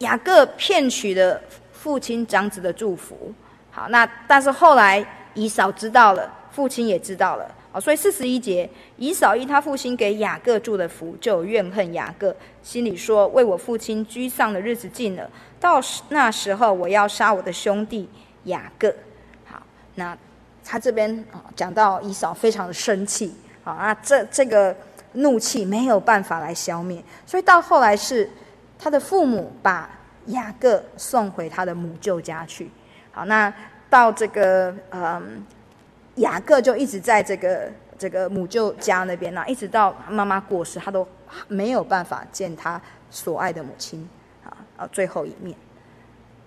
[0.00, 1.40] 雅各骗取了
[1.72, 3.32] 父亲长子的祝福。
[3.70, 7.50] 好，那但是后来以扫知道了，父亲也知道了。
[7.72, 12.34] 啊，所以四十一节，以扫因他父亲给雅各祝的福，就怨恨雅各，
[12.64, 18.08] 心里说：为我父亲居丧的日子近了，到那时候我要杀我的兄弟
[18.44, 18.92] 雅各。
[19.44, 19.62] 好，
[19.94, 20.18] 那
[20.64, 23.32] 他这边啊讲到以扫非常的生气，
[23.62, 24.74] 好，那这这个
[25.12, 28.28] 怒气没有办法来消灭，所以到后来是
[28.80, 29.88] 他的父母把
[30.26, 32.70] 雅各送回他的母舅家去。
[33.12, 33.52] 好，那
[33.88, 35.44] 到这个嗯。
[36.16, 41.06] 雅各就一直在这个这个母舅家那边呢，一直到妈妈过世，他都
[41.46, 44.06] 没有办法见他所爱的母亲
[44.44, 45.56] 啊啊最后一面。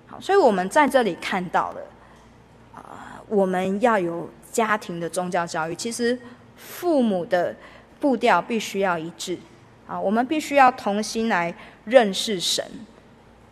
[0.06, 1.82] 好，所以我们在这里看到了
[2.76, 6.20] 啊，我们要有家庭的宗教教育，其实
[6.56, 7.56] 父母的
[8.00, 9.40] 步调必须要一致
[9.88, 12.64] 啊，我们必须要同心来认识神，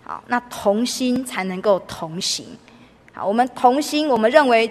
[0.04, 2.58] 好，那同心才能够同行。
[3.14, 4.70] 好，我们同心，我们认为。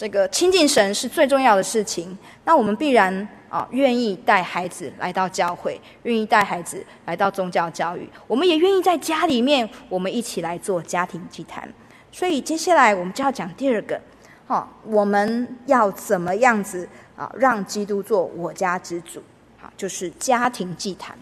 [0.00, 11.68] 这个亲近神是最重要的事情，那我们必然啊愿意带孩子来到教会，愿意带孩子来到宗教教育，我们也愿意在家里面，我们一起来做家庭祭坛。
[12.12, 14.00] 所以接下来我们就要讲第二个，
[14.46, 19.20] 哈，我们要怎么样子啊让基督做我家之主？
[19.60, 21.18] 好，就是家庭祭坛。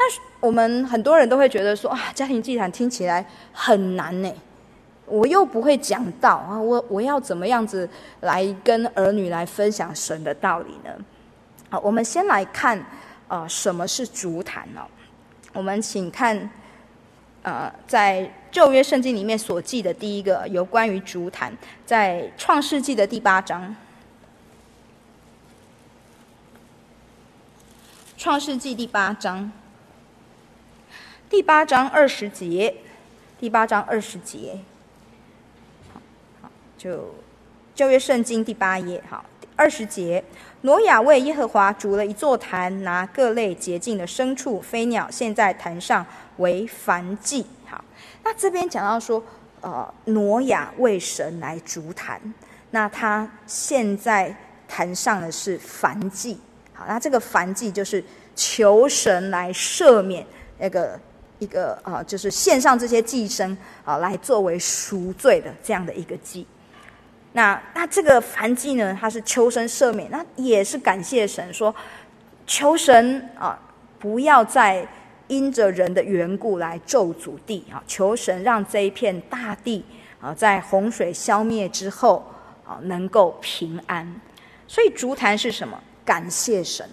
[0.00, 4.32] 那我们很多人都会觉得说啊，家庭祭坛听起来很难呢。
[5.04, 7.86] 我又不会讲道啊，我我要怎么样子
[8.20, 10.90] 来跟儿女来分享神的道理呢？
[11.68, 12.82] 好，我们先来看
[13.28, 14.80] 啊、什么是筑坛呢？
[15.52, 16.50] 我们请看，
[17.42, 21.52] 呃，在旧约圣经里面所记的第一个有关于筑坛，
[21.84, 23.76] 在创世纪的第八章，
[28.16, 29.52] 创世纪第八章，
[31.30, 32.74] 第八章二十节，
[33.38, 34.58] 第八章二十节。
[36.42, 37.14] 好就
[37.72, 40.24] 旧约圣经第八页，好，二十节，
[40.62, 46.04] 挪亚为耶和华筑了一座坛，拿各类洁净的牲畜、飞鸟献在坛上
[46.38, 47.46] 为燔祭。
[47.64, 47.84] 好，
[48.24, 49.22] 那这边讲到说，
[49.60, 52.20] 呃，挪亚为神来筑坛，
[52.72, 54.34] 那他现在
[54.66, 56.40] 坛上的是燔祭。
[56.72, 58.02] 好，那这个燔祭就是
[58.34, 60.26] 求神来赦免
[60.58, 60.98] 那个
[61.40, 66.46] 一个啊、就是献上这些祭牲啊、来作为赎罪的这样的一个祭。
[67.32, 71.74] 那那这个燔祭呢，他是求神赦免，那也是感谢神，说
[72.46, 73.58] 求神啊，
[73.98, 74.86] 不要再
[75.28, 79.84] 因着人的缘故来咒诅地啊，求神让这一片大地
[80.20, 82.24] 啊，在洪水消灭之后
[82.66, 84.20] 啊，能够平安。
[84.68, 85.80] 所以竹坛是什么？
[86.04, 86.88] 感谢神。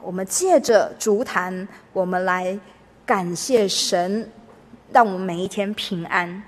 [0.00, 2.58] 我们借着筑坛，我们来
[3.04, 4.30] 感谢神，
[4.92, 6.42] 让我们每一天平安。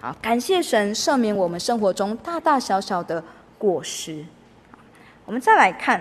[0.00, 3.22] 好，感谢神赦免我们生活中大大小小的
[3.58, 4.24] 过失。
[5.26, 6.00] 我们再来看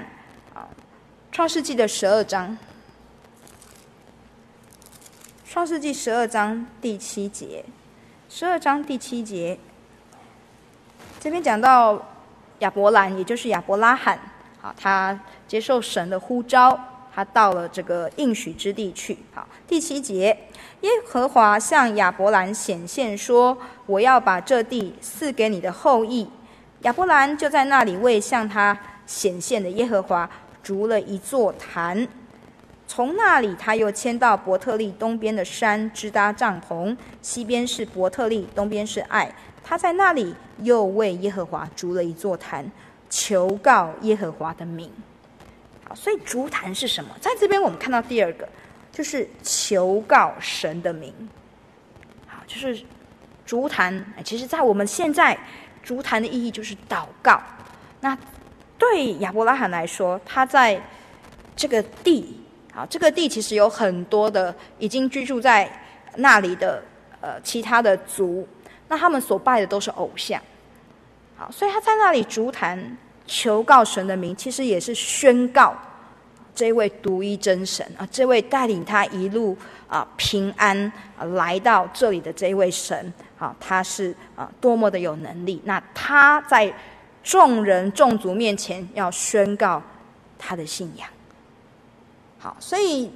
[0.53, 0.65] 啊，
[1.31, 2.57] 《创世纪》的十二章，
[5.51, 7.63] 《创世纪》十二章第七节，
[8.29, 9.59] 十二章第七节，
[11.19, 12.01] 这边讲到
[12.59, 14.17] 亚伯兰，也就是亚伯拉罕，
[14.61, 16.79] 啊，他接受神的呼召。
[17.11, 19.17] 他到了这个应许之地去。
[19.33, 20.37] 好，第七节，
[20.81, 26.29] 耶和华向亚伯兰显现说：“我要把这地赐给你的后裔。”
[26.83, 30.29] 亚伯兰就在那里为向他显现的耶和华
[30.63, 32.07] 筑了一座坛。
[32.87, 39.29] 从那里，他又迁到伯特利东边的山支搭帐篷，西边是伯特利，东边是爱。
[39.61, 42.71] 他在那里又为耶和华筑了一座坛，
[43.09, 44.91] 求告耶和华的名。
[45.87, 47.09] 好所以筑坛是什么？
[47.19, 48.47] 在这边我们看到第二个，
[48.91, 51.13] 就是求告神的名。
[52.27, 52.83] 好，就是
[53.45, 54.05] 筑坛。
[54.23, 55.37] 其实，在我们现在
[55.81, 57.41] 筑坛的意义就是祷告。
[58.01, 58.17] 那
[58.77, 60.79] 对亚伯拉罕来说，他在
[61.55, 62.39] 这个地，
[62.73, 65.69] 啊，这个地其实有很多的已经居住在
[66.15, 66.83] 那里的
[67.19, 68.47] 呃其他的族，
[68.87, 70.39] 那他们所拜的都是偶像。
[71.39, 72.97] 好，所以他在那里筑坛。
[73.31, 75.75] 求告神的名，其实也是宣告
[76.55, 79.55] 这位独一真神啊，这位带领他一路
[79.87, 85.61] 啊平安啊来到这里的这位神啊，他是啊多么的有能力。
[85.65, 86.73] 那他在
[87.21, 89.79] 众人众族面前要宣告
[90.39, 91.07] 他的信仰。
[92.39, 93.11] 好，所以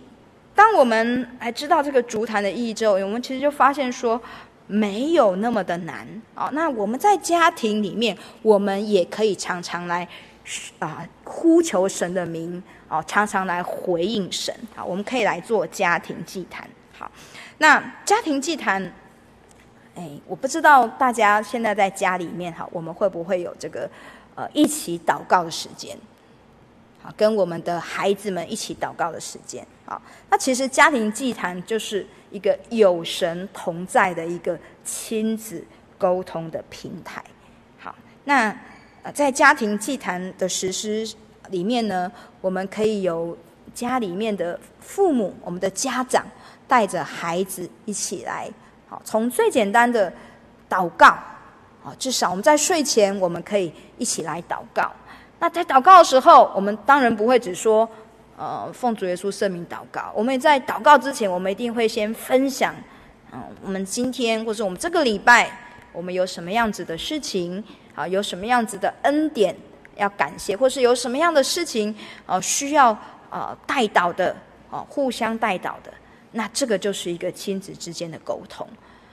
[0.53, 4.21] 当我们来知道这个筑坛的意义之后，我们其实就发现说
[4.73, 6.49] 没有那么的难哦。
[6.53, 10.07] 那我们在家庭里面，我们也可以常常来
[10.79, 14.53] 啊呼求神的名哦，常常来回应神。
[14.75, 16.67] 啊，我们可以来做家庭祭坛。
[16.97, 17.11] 好，
[17.59, 18.91] 那家庭祭坛。
[19.95, 23.87] 哎，我不知道大家现在在家里面哈，我们会不会有这个
[24.33, 25.95] 呃一起祷告的时间？
[26.99, 29.63] 好，跟我们的孩子们一起祷告的时间。
[29.85, 35.63] 好，那其实家庭祭坛就是一个有神同在的一个亲子
[35.97, 37.23] 沟通的平台。
[37.77, 38.55] 好，那
[39.01, 41.05] 呃在家庭祭坛的实施
[41.49, 43.37] 里面呢，我们可以由
[43.73, 46.25] 家里面的父母，我们的家长
[46.67, 48.49] 带着孩子一起来。
[48.87, 50.11] 好从最简单的
[50.69, 51.07] 祷告，
[51.83, 54.89] 啊，至少我们在睡前我们可以一起来祷告。
[55.39, 57.89] 那在祷告的时候，我们当然不会只说，
[58.37, 60.11] 呃，奉主耶稣圣名祷告。
[60.15, 62.73] 我们也在祷告之前，我们一定会先分享，
[63.31, 65.51] 嗯，我们今天或者我们这个礼拜，
[65.91, 67.63] 我们有什么样子的事情，
[67.93, 69.55] 啊，有什么样子的恩典
[69.97, 72.97] 要感谢，或是有什么样的事情，呃，需要
[73.29, 74.35] 呃代祷的，
[74.71, 75.93] 啊，互相代祷的。
[76.31, 78.67] 那这个就是一个亲子之间的沟通，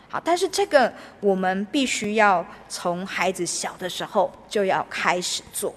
[0.09, 0.91] 好，但是这个
[1.21, 5.75] 我们必须要从孩子小的时候就要开始做。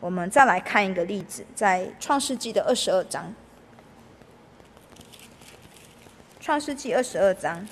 [0.00, 3.32] 我们再来看一个例子，在创世纪的二十二章。
[6.40, 7.66] 创世纪二十二章，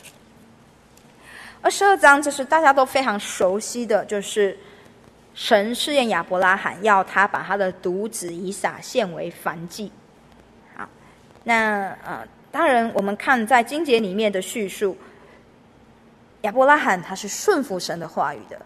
[1.62, 4.58] 二十二章这是大家都非常熟悉的，就是
[5.34, 9.92] 神试验亚伯拉罕，要他把他的独子以撒献为燔祭。
[10.76, 10.88] 好，
[11.44, 12.26] 那呃。
[12.54, 14.96] 当然，我们看在经节里面的叙述，
[16.42, 18.56] 亚伯拉罕他是顺服神的话语的。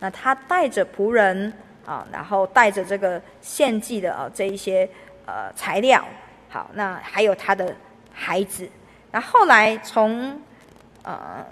[0.00, 1.50] 那他带着仆人
[1.88, 4.86] 啊，然后带着这个献祭的啊这一些
[5.24, 6.04] 呃材料，
[6.50, 7.74] 好，那还有他的
[8.12, 8.68] 孩子。
[9.10, 10.38] 那后来从
[11.02, 11.42] 呃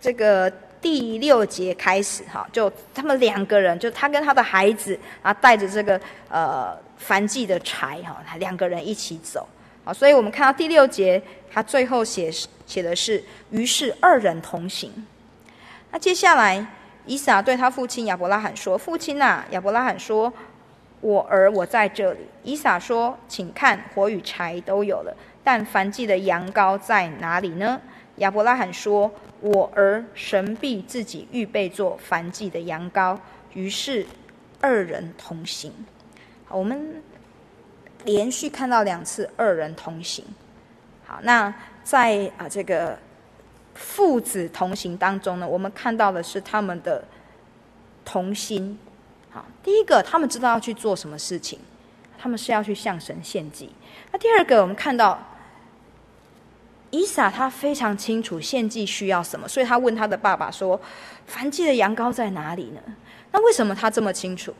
[0.00, 0.50] 这个
[0.80, 6.00] 第六节开始哈，就他们两个人，就他跟他的孩子啊，带着这个
[6.30, 6.74] 呃
[7.06, 9.46] 燔祭的柴哈，他两个人一起走。
[9.84, 12.32] 好，所以我们看到第六节，他最后写
[12.64, 14.90] 写的是，于是二人同行。
[15.90, 16.66] 那接下来，
[17.06, 20.32] 以撒对他父亲亚伯拉罕说：“父亲啊！”亚伯拉罕说
[21.00, 27.80] ：“我儿，我在这里。”以撒说：“请看，火与柴都有了，但燔祭的羊羔在哪里呢？”
[28.16, 33.18] 亚伯拉罕说：“我儿，神必自己预备做燔祭的羊羔。”
[33.54, 34.06] 于是
[34.60, 35.72] 二人同行。
[36.46, 37.02] 好，我们。
[38.04, 40.22] 连续看到两次二人同行，
[41.06, 42.98] 好，那在啊这个
[43.74, 47.04] 父子同行当中呢，我们看到的是他们的
[48.04, 48.78] 同心。
[49.30, 51.58] 好，第一个他们知道要去做什么事情，
[52.16, 53.70] 他们是要去向神献祭。
[54.12, 55.18] 那第二个，我们看到
[56.90, 60.80] 以撒他非常清楚献祭需要什么，所以他问他的爸爸说
[61.28, 62.80] ：“燔祭的羊羔在哪里呢？”
[63.32, 64.54] 那为什么他这么清楚？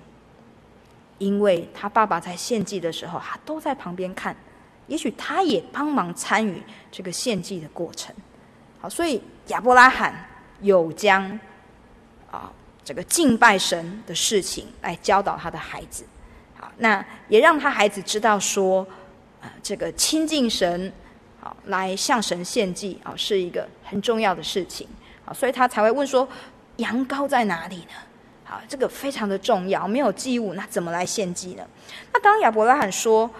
[1.19, 4.35] 因为他爸爸在献祭的时候，他都在旁边看，
[4.89, 6.61] 也许他也帮忙参与
[6.91, 8.12] 这个献祭的过程。
[8.89, 10.14] 所以亚伯拉罕
[10.61, 11.39] 有将
[12.30, 12.51] 啊
[12.85, 16.05] 这个敬拜神的事情来教导他的孩子。
[16.57, 18.87] 好，那也让他孩子知道说，
[19.41, 20.93] 啊这个亲近神，
[21.41, 24.87] 好来向神献祭啊是一个很重要的事情。
[25.24, 26.28] 好，所以他才会问说，
[26.76, 27.93] 羊羔在哪里呢？
[28.45, 29.89] 好，这个非常的重要。
[29.89, 31.66] 没有祭物，那怎么来献祭呢？
[32.12, 33.30] 那当亚伯拉罕说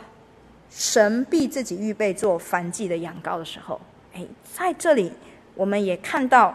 [0.70, 3.78] 神必自己预备做燔祭的羊羔的时候，
[4.14, 5.12] 哎，在这里
[5.55, 6.55] 我们也看到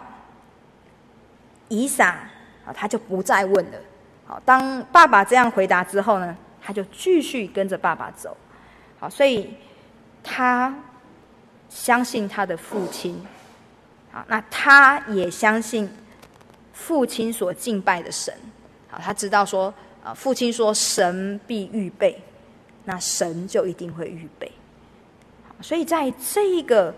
[1.68, 2.18] 以撒
[2.66, 3.78] 啊，他就不再问了。
[4.26, 8.36] 好，当爸爸这样回答之后呢，他就继续跟着爸爸走。
[9.00, 9.54] 好，所以
[10.24, 10.74] 他
[11.70, 13.26] 相信他的父亲。
[14.12, 15.90] 好，那他也相信。
[16.72, 18.34] 父亲所敬拜的神，
[18.88, 19.72] 好，他知道说，
[20.02, 22.18] 啊，父亲说神必预备，
[22.86, 24.50] 那神就一定会预备。
[25.60, 26.96] 所以在这一个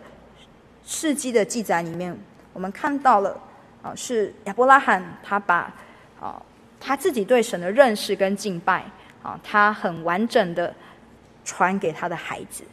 [0.83, 2.17] 事迹的记载里面，
[2.53, 3.39] 我们看到了，
[3.81, 5.73] 啊，是亚伯拉罕他把，
[6.19, 6.41] 啊，
[6.79, 8.83] 他自己对神的认识跟敬拜，
[9.23, 10.73] 啊，他很完整的
[11.45, 12.63] 传给他的孩子，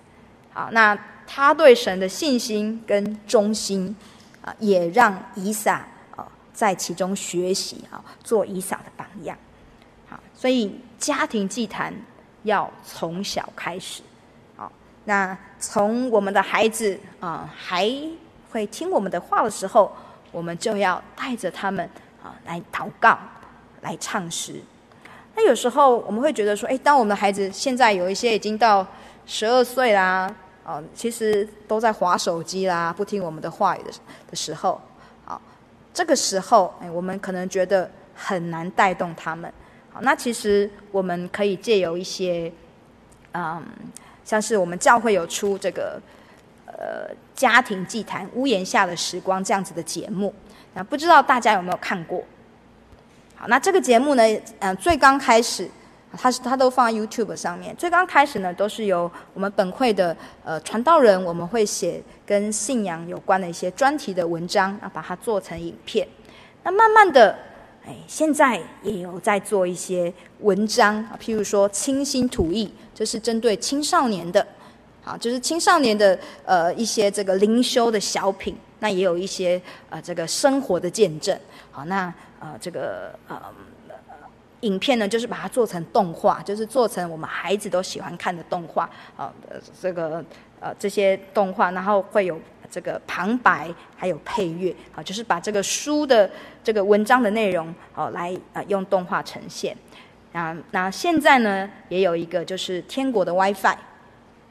[0.52, 3.94] 好，那他对神的信心跟忠心，
[4.42, 5.84] 啊，也让以撒
[6.16, 6.26] 啊。
[6.52, 9.38] 在其中学习啊，做以撒的榜样，
[10.08, 11.94] 好，所以家庭祭坛
[12.42, 14.02] 要从小开始，
[15.08, 17.90] 那从我们的孩子啊还
[18.50, 19.90] 会听我们的话的时候，
[20.30, 21.82] 我们就要带着他们
[22.22, 23.18] 啊来祷告，
[23.80, 24.60] 来唱诗。
[25.34, 28.86] 那有时候我们会觉得说，哎，当我们的孩子现在有一些已经到
[29.24, 30.30] 十二岁啦，
[30.62, 33.90] 哦，其实都在划手机啦，不听我们的话语的
[34.30, 34.78] 的时候，
[35.24, 35.40] 好，
[35.94, 39.50] 这个时候，哎，我们可能觉得很难带动他们。
[39.90, 42.52] 好，那其实我们可以借由一些，
[43.32, 43.64] 嗯，
[44.28, 45.98] 像是我们教会有出这个，
[46.66, 50.34] 呃，家庭祭坛屋檐下的时光这样子的节目，
[50.74, 52.22] 那不知道大家有没有看过？
[53.34, 54.22] 好，那这个节目呢，
[54.58, 55.66] 嗯，最刚开始。
[56.16, 57.76] 它是它都放在 YouTube 上面。
[57.76, 66.08] 最刚开始呢，都是由我们本会的呃传道人，我们会写跟信仰有关的一些专题的文章，啊，把它做成影片。
[66.62, 67.36] 那慢慢的，
[67.86, 70.10] 哎，现在也有在做一些
[70.40, 74.44] 文章，譬如说清新吐意，这是针对青少年的，
[75.04, 78.56] 好，就是青少年的呃一些这个灵修的小品。
[78.80, 81.38] 那也有一些呃这个生活的见证。
[81.70, 83.40] 好，那呃这个呃。
[84.62, 89.32] 影片呢，就是把它做成动画，就是做成我们孩子都喜欢看的动画啊。
[89.48, 90.24] 呃，这个
[90.58, 96.28] 呃这些动画，然后会有这个旁白，还有配乐啊，就是把这个书的
[96.64, 99.76] 这个文章的内容哦，来呃用动画呈现。
[100.38, 103.76] 啊，那现在呢，也有一个就是天国的 WiFi。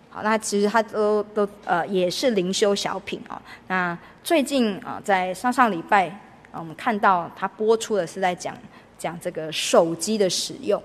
[0.09, 3.41] 好，那其实它都都呃也是灵修小品哦。
[3.67, 6.07] 那最近啊，在上上礼拜
[6.51, 8.53] 啊，我们看到它播出的是在讲。
[8.99, 10.81] 讲这个手机的使用，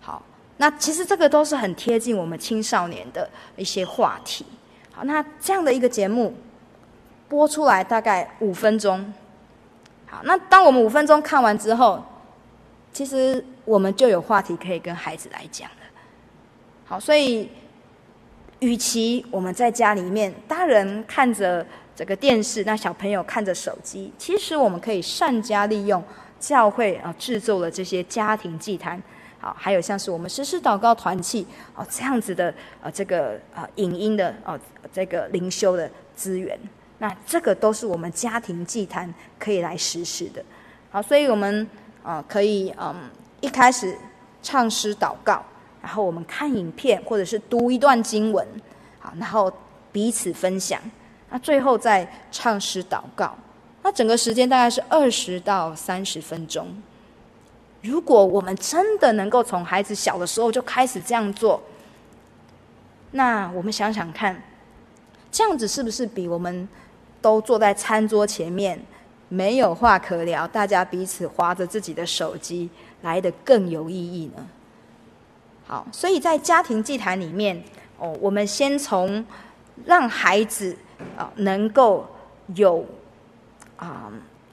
[0.00, 0.20] 好，
[0.56, 4.44] 那其实这个都是很贴近我们青少年的一些话题。
[4.90, 6.34] 好，那这样的一个节目
[7.28, 9.14] 播出来大概五分钟，
[10.06, 12.04] 好，那当我们五分钟看完之后，
[12.92, 15.76] 其实我们就有话题可以跟孩子来讲了。
[16.86, 17.50] 好，所以
[18.60, 26.02] 与其我们在家里面大人看着这个电视，那小朋友看着手机，其实我们可以善加利用。
[26.38, 29.02] 教会啊，制作了这些家庭祭坛，
[29.40, 32.52] 好，还有像是我们实时祷告团契哦，这样子的
[32.82, 34.56] 呃，这个呃影音的哦，
[34.92, 36.56] 这个灵修的资源，
[36.98, 40.44] 那这个都是我们家庭祭坛可以来实施的。
[40.90, 41.66] 好，所以我们
[42.02, 42.94] 啊可以嗯
[43.46, 43.96] 一开始
[44.42, 45.40] 唱诗祷告，
[45.80, 48.44] 然后我们看影片或者是读一段经文，
[48.98, 49.50] 好，然后
[49.92, 50.80] 彼此分享，
[51.30, 53.38] 那最后再唱诗祷告。
[53.84, 56.66] 那整个时间大概是二十到三十分钟。
[57.82, 61.62] 如果我们真的能够从孩子小的时候就开始这样做，
[63.12, 64.42] 那我们想想看，
[65.30, 66.68] 这样子是不是比我们
[67.22, 68.76] 都坐在餐桌前面
[69.28, 72.68] 没有话可聊，大家彼此划着自己的手机
[73.06, 74.46] 来的更有意义呢？
[75.66, 77.62] 好，所以在家庭祭坛里面，
[77.98, 79.24] 哦，我们先从
[79.84, 80.76] 让孩子
[81.16, 82.06] 啊能够
[82.54, 82.84] 有。
[83.78, 84.10] 啊、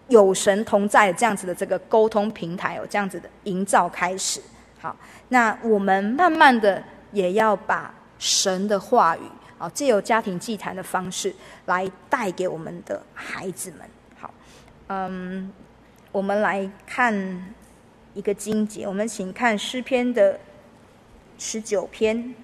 [0.10, 4.42] 有神同在这样子的这个沟通平台有这样子的营造开始。
[4.82, 4.94] 好，
[5.30, 6.84] 那我们慢慢的
[7.14, 7.90] 也要把
[8.20, 9.22] 神的话语，
[9.58, 11.34] 啊，借由家庭祭坛的方式
[11.68, 13.90] 来带给我们的孩子们。
[14.20, 14.30] 好，
[14.88, 15.50] 嗯，
[16.12, 17.14] 我们来看
[18.14, 20.40] 一个经节，我们请看诗篇的
[21.40, 22.36] 十九篇，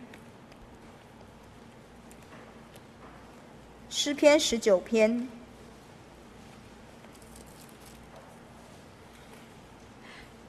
[3.90, 5.28] 诗篇十九篇。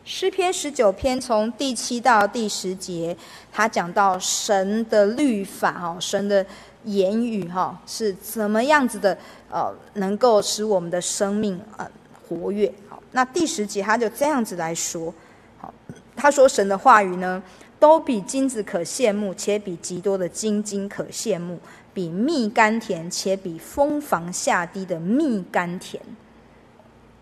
[0.02, 3.16] 诗篇十九篇从第七到第十节，
[3.52, 6.44] 他讲到神的律法哦，神的
[6.84, 9.16] 言语哈是怎么样子的
[9.50, 11.88] 呃，能够使我们的生命呃
[12.36, 12.72] 活跃。
[12.88, 15.12] 好，那第十节他就这样子来说，
[15.58, 15.74] 好，
[16.14, 17.42] 他说神的话语呢，
[17.78, 21.58] 都比金子可羡慕，且比极多的金金可羡慕，
[21.92, 26.02] 比蜜甘甜，且比蜂房下滴的蜜甘甜。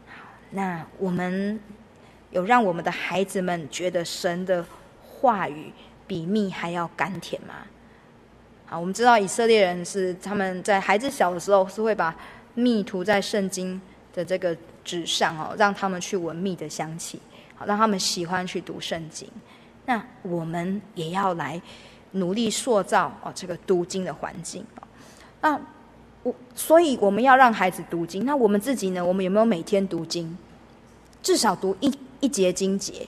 [0.07, 1.59] 好，那我们。
[2.31, 4.63] 有让我们的孩子们觉得神的
[5.03, 5.73] 话语
[6.07, 7.55] 比蜜还要甘甜吗？
[8.67, 12.15] 好，我们知道以色列人是他们在孩子小的时候是会把
[12.53, 13.81] 蜜涂在圣经
[14.13, 14.55] 的这个
[14.89, 17.21] 纸上哦，让他们去闻蜜的香气，
[17.55, 19.29] 好，让他们喜欢去读圣经。
[19.85, 21.61] 那我们也要来
[22.13, 24.65] 努力塑造哦这个读经的环境。
[25.43, 25.61] 那
[26.23, 29.05] 我所以我们要让孩子读经，那我们自己呢？
[29.05, 30.37] 我们有没有每天读经？
[31.23, 31.93] 至少读一。
[32.21, 33.07] 一节经节，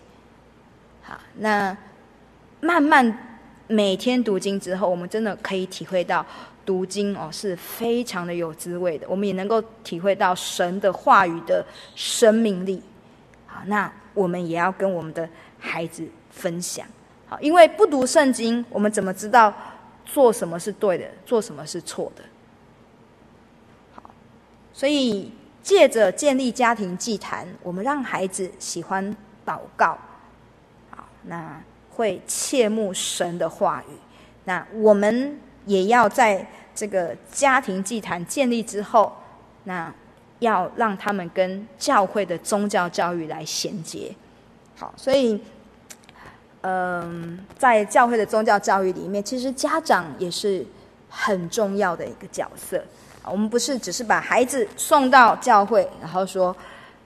[1.03, 1.77] 好，那
[2.61, 6.25] 慢慢每天读经之后，我们真的可以体会到
[6.65, 9.07] 读经哦是非常的有滋味的。
[9.09, 12.83] 我们也能够体会到神的话语的生命力。
[13.47, 16.87] 好，那我们也要跟我们的孩子分享。
[17.27, 19.53] 好，因为不读圣经，我们怎么知道
[20.05, 22.23] 做什么是对的，做什么是错的？
[23.95, 24.11] 好，
[24.73, 25.33] 所以。
[25.63, 29.97] 借着建立家庭祭坛，我们让孩子喜欢祷告，
[30.91, 33.93] 好，那会切慕神的话语，
[34.45, 39.13] 那我们也要在这个家庭祭坛建立之后，
[39.65, 39.93] 那
[40.39, 44.15] 要让他们跟教会的宗教教育来衔接。
[44.77, 45.39] 好，所以，
[46.63, 50.65] 嗯，在教会的宗教教育里面，其实家长也是
[51.09, 52.83] 很重要的一个角色。
[53.27, 56.57] 我们不是只是把孩子送到教会，然后说，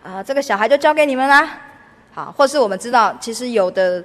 [0.05, 1.59] 啊，这个小孩就交给你们啦。
[2.13, 4.03] 好，或是我们知道，其实有的，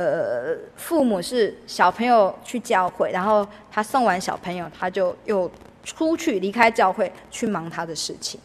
[0.00, 5.50] 呃，父母是小朋友去教会，然后他送完小朋友，他就又
[5.84, 8.40] 出去离开教会去忙他的事情。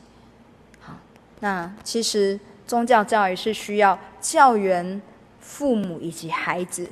[0.82, 0.94] 好，
[1.40, 2.38] 那其实
[2.68, 5.02] 宗教教育是需要教员、
[5.40, 6.90] 父母以及孩子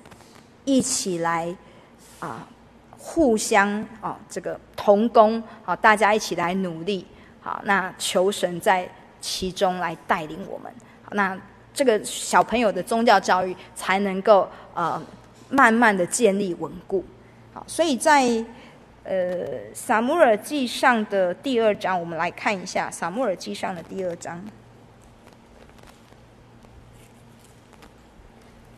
[0.64, 1.54] 一起来
[2.20, 2.48] 啊。
[3.06, 7.06] 互相啊，这个同工啊，大家一起来努力，
[7.42, 8.90] 好，那求神在
[9.20, 11.38] 其中来带领我们，好，那
[11.74, 15.02] 这个小朋友的宗教教育才能够呃
[15.50, 17.04] 慢慢的建立稳固，
[17.54, 18.46] 好，所以在
[19.04, 24.44] 呃撒母耳记上的第二章，我们来看一下撒母耳记上的第二章，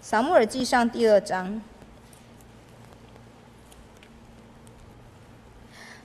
[0.01, 1.61] 撒母耳记上第二章。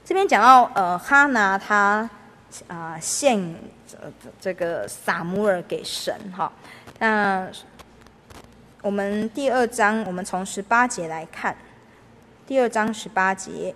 [0.03, 2.09] 这边讲到，呃，哈拿他
[2.67, 3.55] 啊献
[3.87, 3.97] 这
[4.39, 6.51] 这个撒母耳给神哈。
[6.99, 7.47] 那
[8.81, 11.55] 我们第二章，我们从十八节来看，
[12.47, 13.73] 第二章十八节，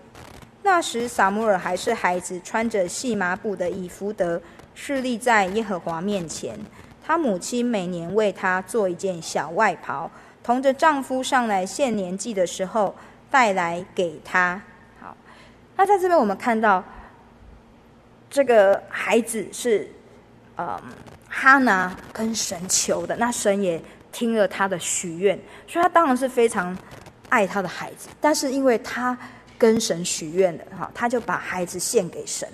[0.64, 4.42] 那时撒母耳还是孩子，穿着细麻布的以弗德，
[4.74, 6.60] 侍立在耶和华面前。
[7.06, 10.10] 他母亲每年为他做一件小外袍，
[10.44, 12.96] 同着丈夫上来献年祭的时候
[13.30, 14.60] 带来给他。
[15.78, 16.84] 那在这边，我们看到
[18.36, 19.90] 这个孩子是，
[20.58, 20.78] 呃，
[21.30, 23.82] 哈拿跟神求的，那神也
[24.12, 26.78] 听了他的许愿，所以他当然是非常
[27.30, 28.10] 爱他的孩子。
[28.20, 29.18] 但是因为他
[29.58, 32.46] 跟神许愿了，哈，他就把孩子献给神，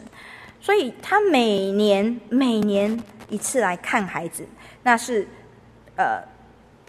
[0.60, 4.48] 所以他每年每年一次来看孩子，
[4.84, 5.28] 那是
[5.96, 6.22] 呃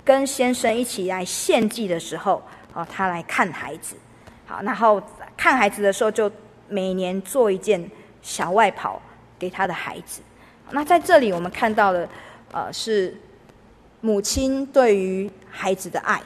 [0.05, 2.43] 跟先生一起来献祭的时候，
[2.75, 3.97] 哦，他来看孩子，
[4.45, 5.03] 好，然后。
[5.35, 6.31] 看孩子的时候，就
[6.69, 7.91] 每年做一件
[8.23, 9.01] 小外袍
[9.39, 10.23] 给他的孩子。
[10.71, 12.09] 那在这里，我们看到的，
[12.53, 13.15] 呃，是
[14.01, 16.23] 母亲对于孩子的爱，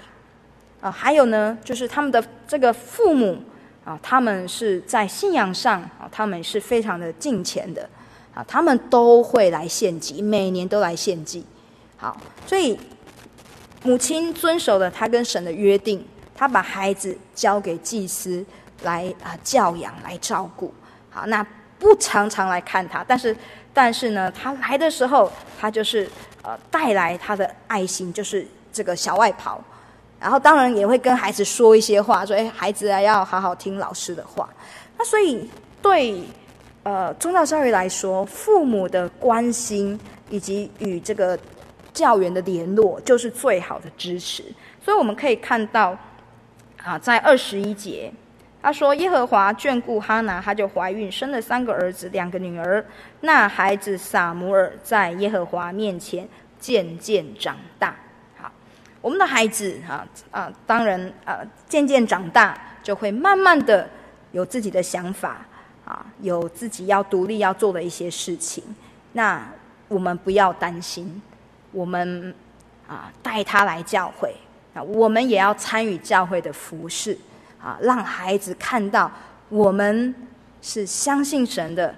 [0.80, 3.42] 啊，还有呢，就是他们的这个父母
[3.84, 7.88] 啊，他们是在信仰上啊，他们是非常的敬虔的，
[8.34, 11.44] 啊，他们都会来献祭，每年都来献祭。
[11.96, 12.16] 好，
[12.46, 12.78] 所以
[13.82, 18.44] 母亲遵守了他跟神的约定，他把孩子交给祭司。
[18.82, 20.72] 来啊，教养来照顾，
[21.08, 21.44] 好，那
[21.78, 23.36] 不常常来看他，但是
[23.72, 26.08] 但是呢，他来的时候，他就是
[26.42, 29.62] 呃带来他的爱心，就是这个小外袍，
[30.18, 34.48] 然后当然也会跟孩子说一些话，说哎，孩子啊要好好听老师的话。
[34.96, 35.48] 那所以
[35.82, 36.22] 对
[36.82, 40.00] 呃宗教教育来说，父母的关心
[40.30, 41.38] 以及与这个
[41.92, 44.42] 教员的联络，就是最好的支持。
[44.82, 45.94] 所以我们可以看到
[46.82, 48.10] 啊，在二十一节。
[48.66, 52.84] 他说：“耶和华眷顾哈拿，她就怀孕，生了三个儿子，两个女儿。
[53.20, 57.94] 那孩子撒母耳在耶和华面前渐渐长大。
[58.36, 58.50] 好，
[59.00, 61.38] 我们的孩子啊啊，当然啊，
[61.68, 63.88] 渐渐长大就会慢慢的
[64.32, 65.46] 有自己的想法
[65.84, 68.64] 啊，有自己要独立要做的一些事情。
[69.12, 69.48] 那
[69.86, 71.22] 我们不要担心，
[71.70, 72.34] 我们
[72.88, 74.34] 啊带他来教会
[74.74, 77.16] 啊，我们也要参与教会的服侍。”
[77.66, 79.10] 啊，让孩子看到
[79.48, 80.14] 我们
[80.62, 81.92] 是相信神的，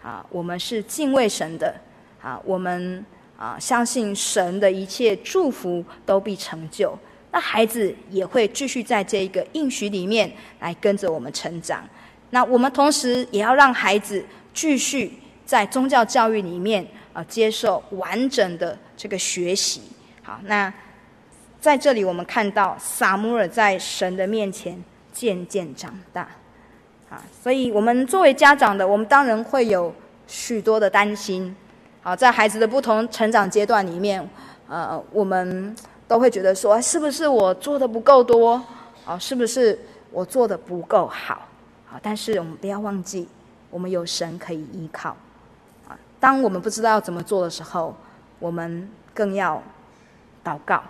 [0.00, 1.74] 啊，我们是敬畏神的，
[2.22, 3.04] 啊，我们
[3.36, 6.96] 啊相信神的一切祝福都必成就。
[7.32, 11.82] 那孩子也会继续在这个应许里面来跟着我们成长。
[12.30, 15.12] 那我们同时也要让孩子继续
[15.44, 19.82] 在宗教教育里面啊接受完整的这个学习。
[20.22, 20.72] 好，那
[21.60, 24.80] 在这里我们看到撒母耳在神的面前。
[25.18, 26.28] 渐渐长大，
[27.10, 29.92] 啊，所以我们作为家长的，我们当然会有
[30.28, 31.56] 许多的担心。
[32.00, 34.24] 好，在孩子的不同成长阶段里面，
[34.68, 35.74] 呃，我们
[36.06, 38.62] 都会觉得说，是不是我做的不够多？
[39.04, 39.76] 啊，是不是
[40.12, 41.48] 我做的不够好？
[41.90, 43.26] 啊，但是我们不要忘记，
[43.70, 45.16] 我们有神可以依靠。
[45.88, 47.92] 啊，当我们不知道怎么做的时候，
[48.38, 49.60] 我们更要
[50.44, 50.80] 祷告。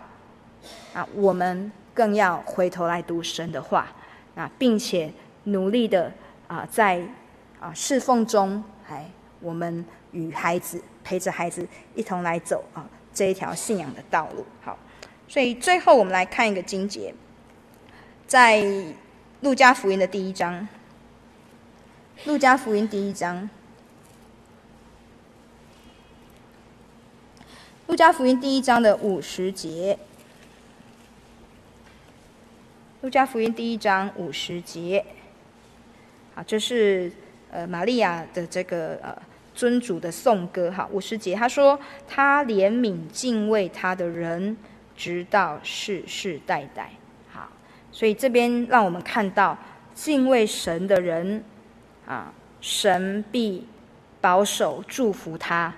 [0.93, 3.87] 啊，我们更要回头来读神的话。
[4.39, 5.13] 啊，并且
[5.45, 6.13] 努力的
[6.47, 7.03] 啊，在
[7.59, 9.11] 啊侍奉中，哎，
[9.41, 11.67] 我们与孩子陪着孩子
[11.97, 14.47] 一同来走啊这一条信仰的道路。
[14.63, 14.79] 好，
[15.27, 17.13] 所以最后我们来看一个经节，
[18.29, 18.65] 在
[19.41, 20.69] 路加福音的第一章，
[22.25, 23.51] 路加福音第一章，
[27.89, 29.99] 路加福音第一章的五十节，
[33.01, 35.05] 路加福音第一章五十节，
[36.35, 37.13] 好，这是
[37.49, 39.17] 呃玛利亚的这个呃。
[39.55, 41.77] 尊主的颂歌，哈，五十节，他说
[42.07, 44.57] ：“他怜悯敬畏他的人，
[44.97, 46.93] 直到世世代代。”
[47.29, 47.49] 好，
[47.91, 49.59] 所以这边让我们看到
[49.95, 51.43] 敬畏神的人，
[52.07, 53.67] 啊，神必
[54.21, 55.75] 保守祝福他，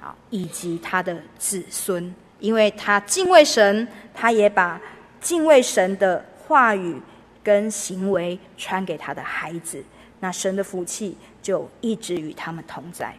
[0.00, 4.80] 啊，以及他的子孙，因为他敬畏神，他也把
[5.20, 7.00] 敬畏神的话语
[7.42, 9.82] 跟行为传给他的孩子。
[10.20, 13.14] 那神的福气就一直与他们同在，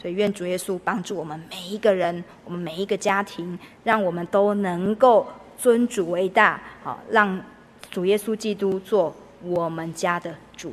[0.00, 5.26] 所以愿主耶稣帮助我们每一个人，我们每一个家庭，让我们都能够
[5.58, 7.40] 尊主为大，好，让
[7.90, 10.66] 主耶稣基督做我们家的主。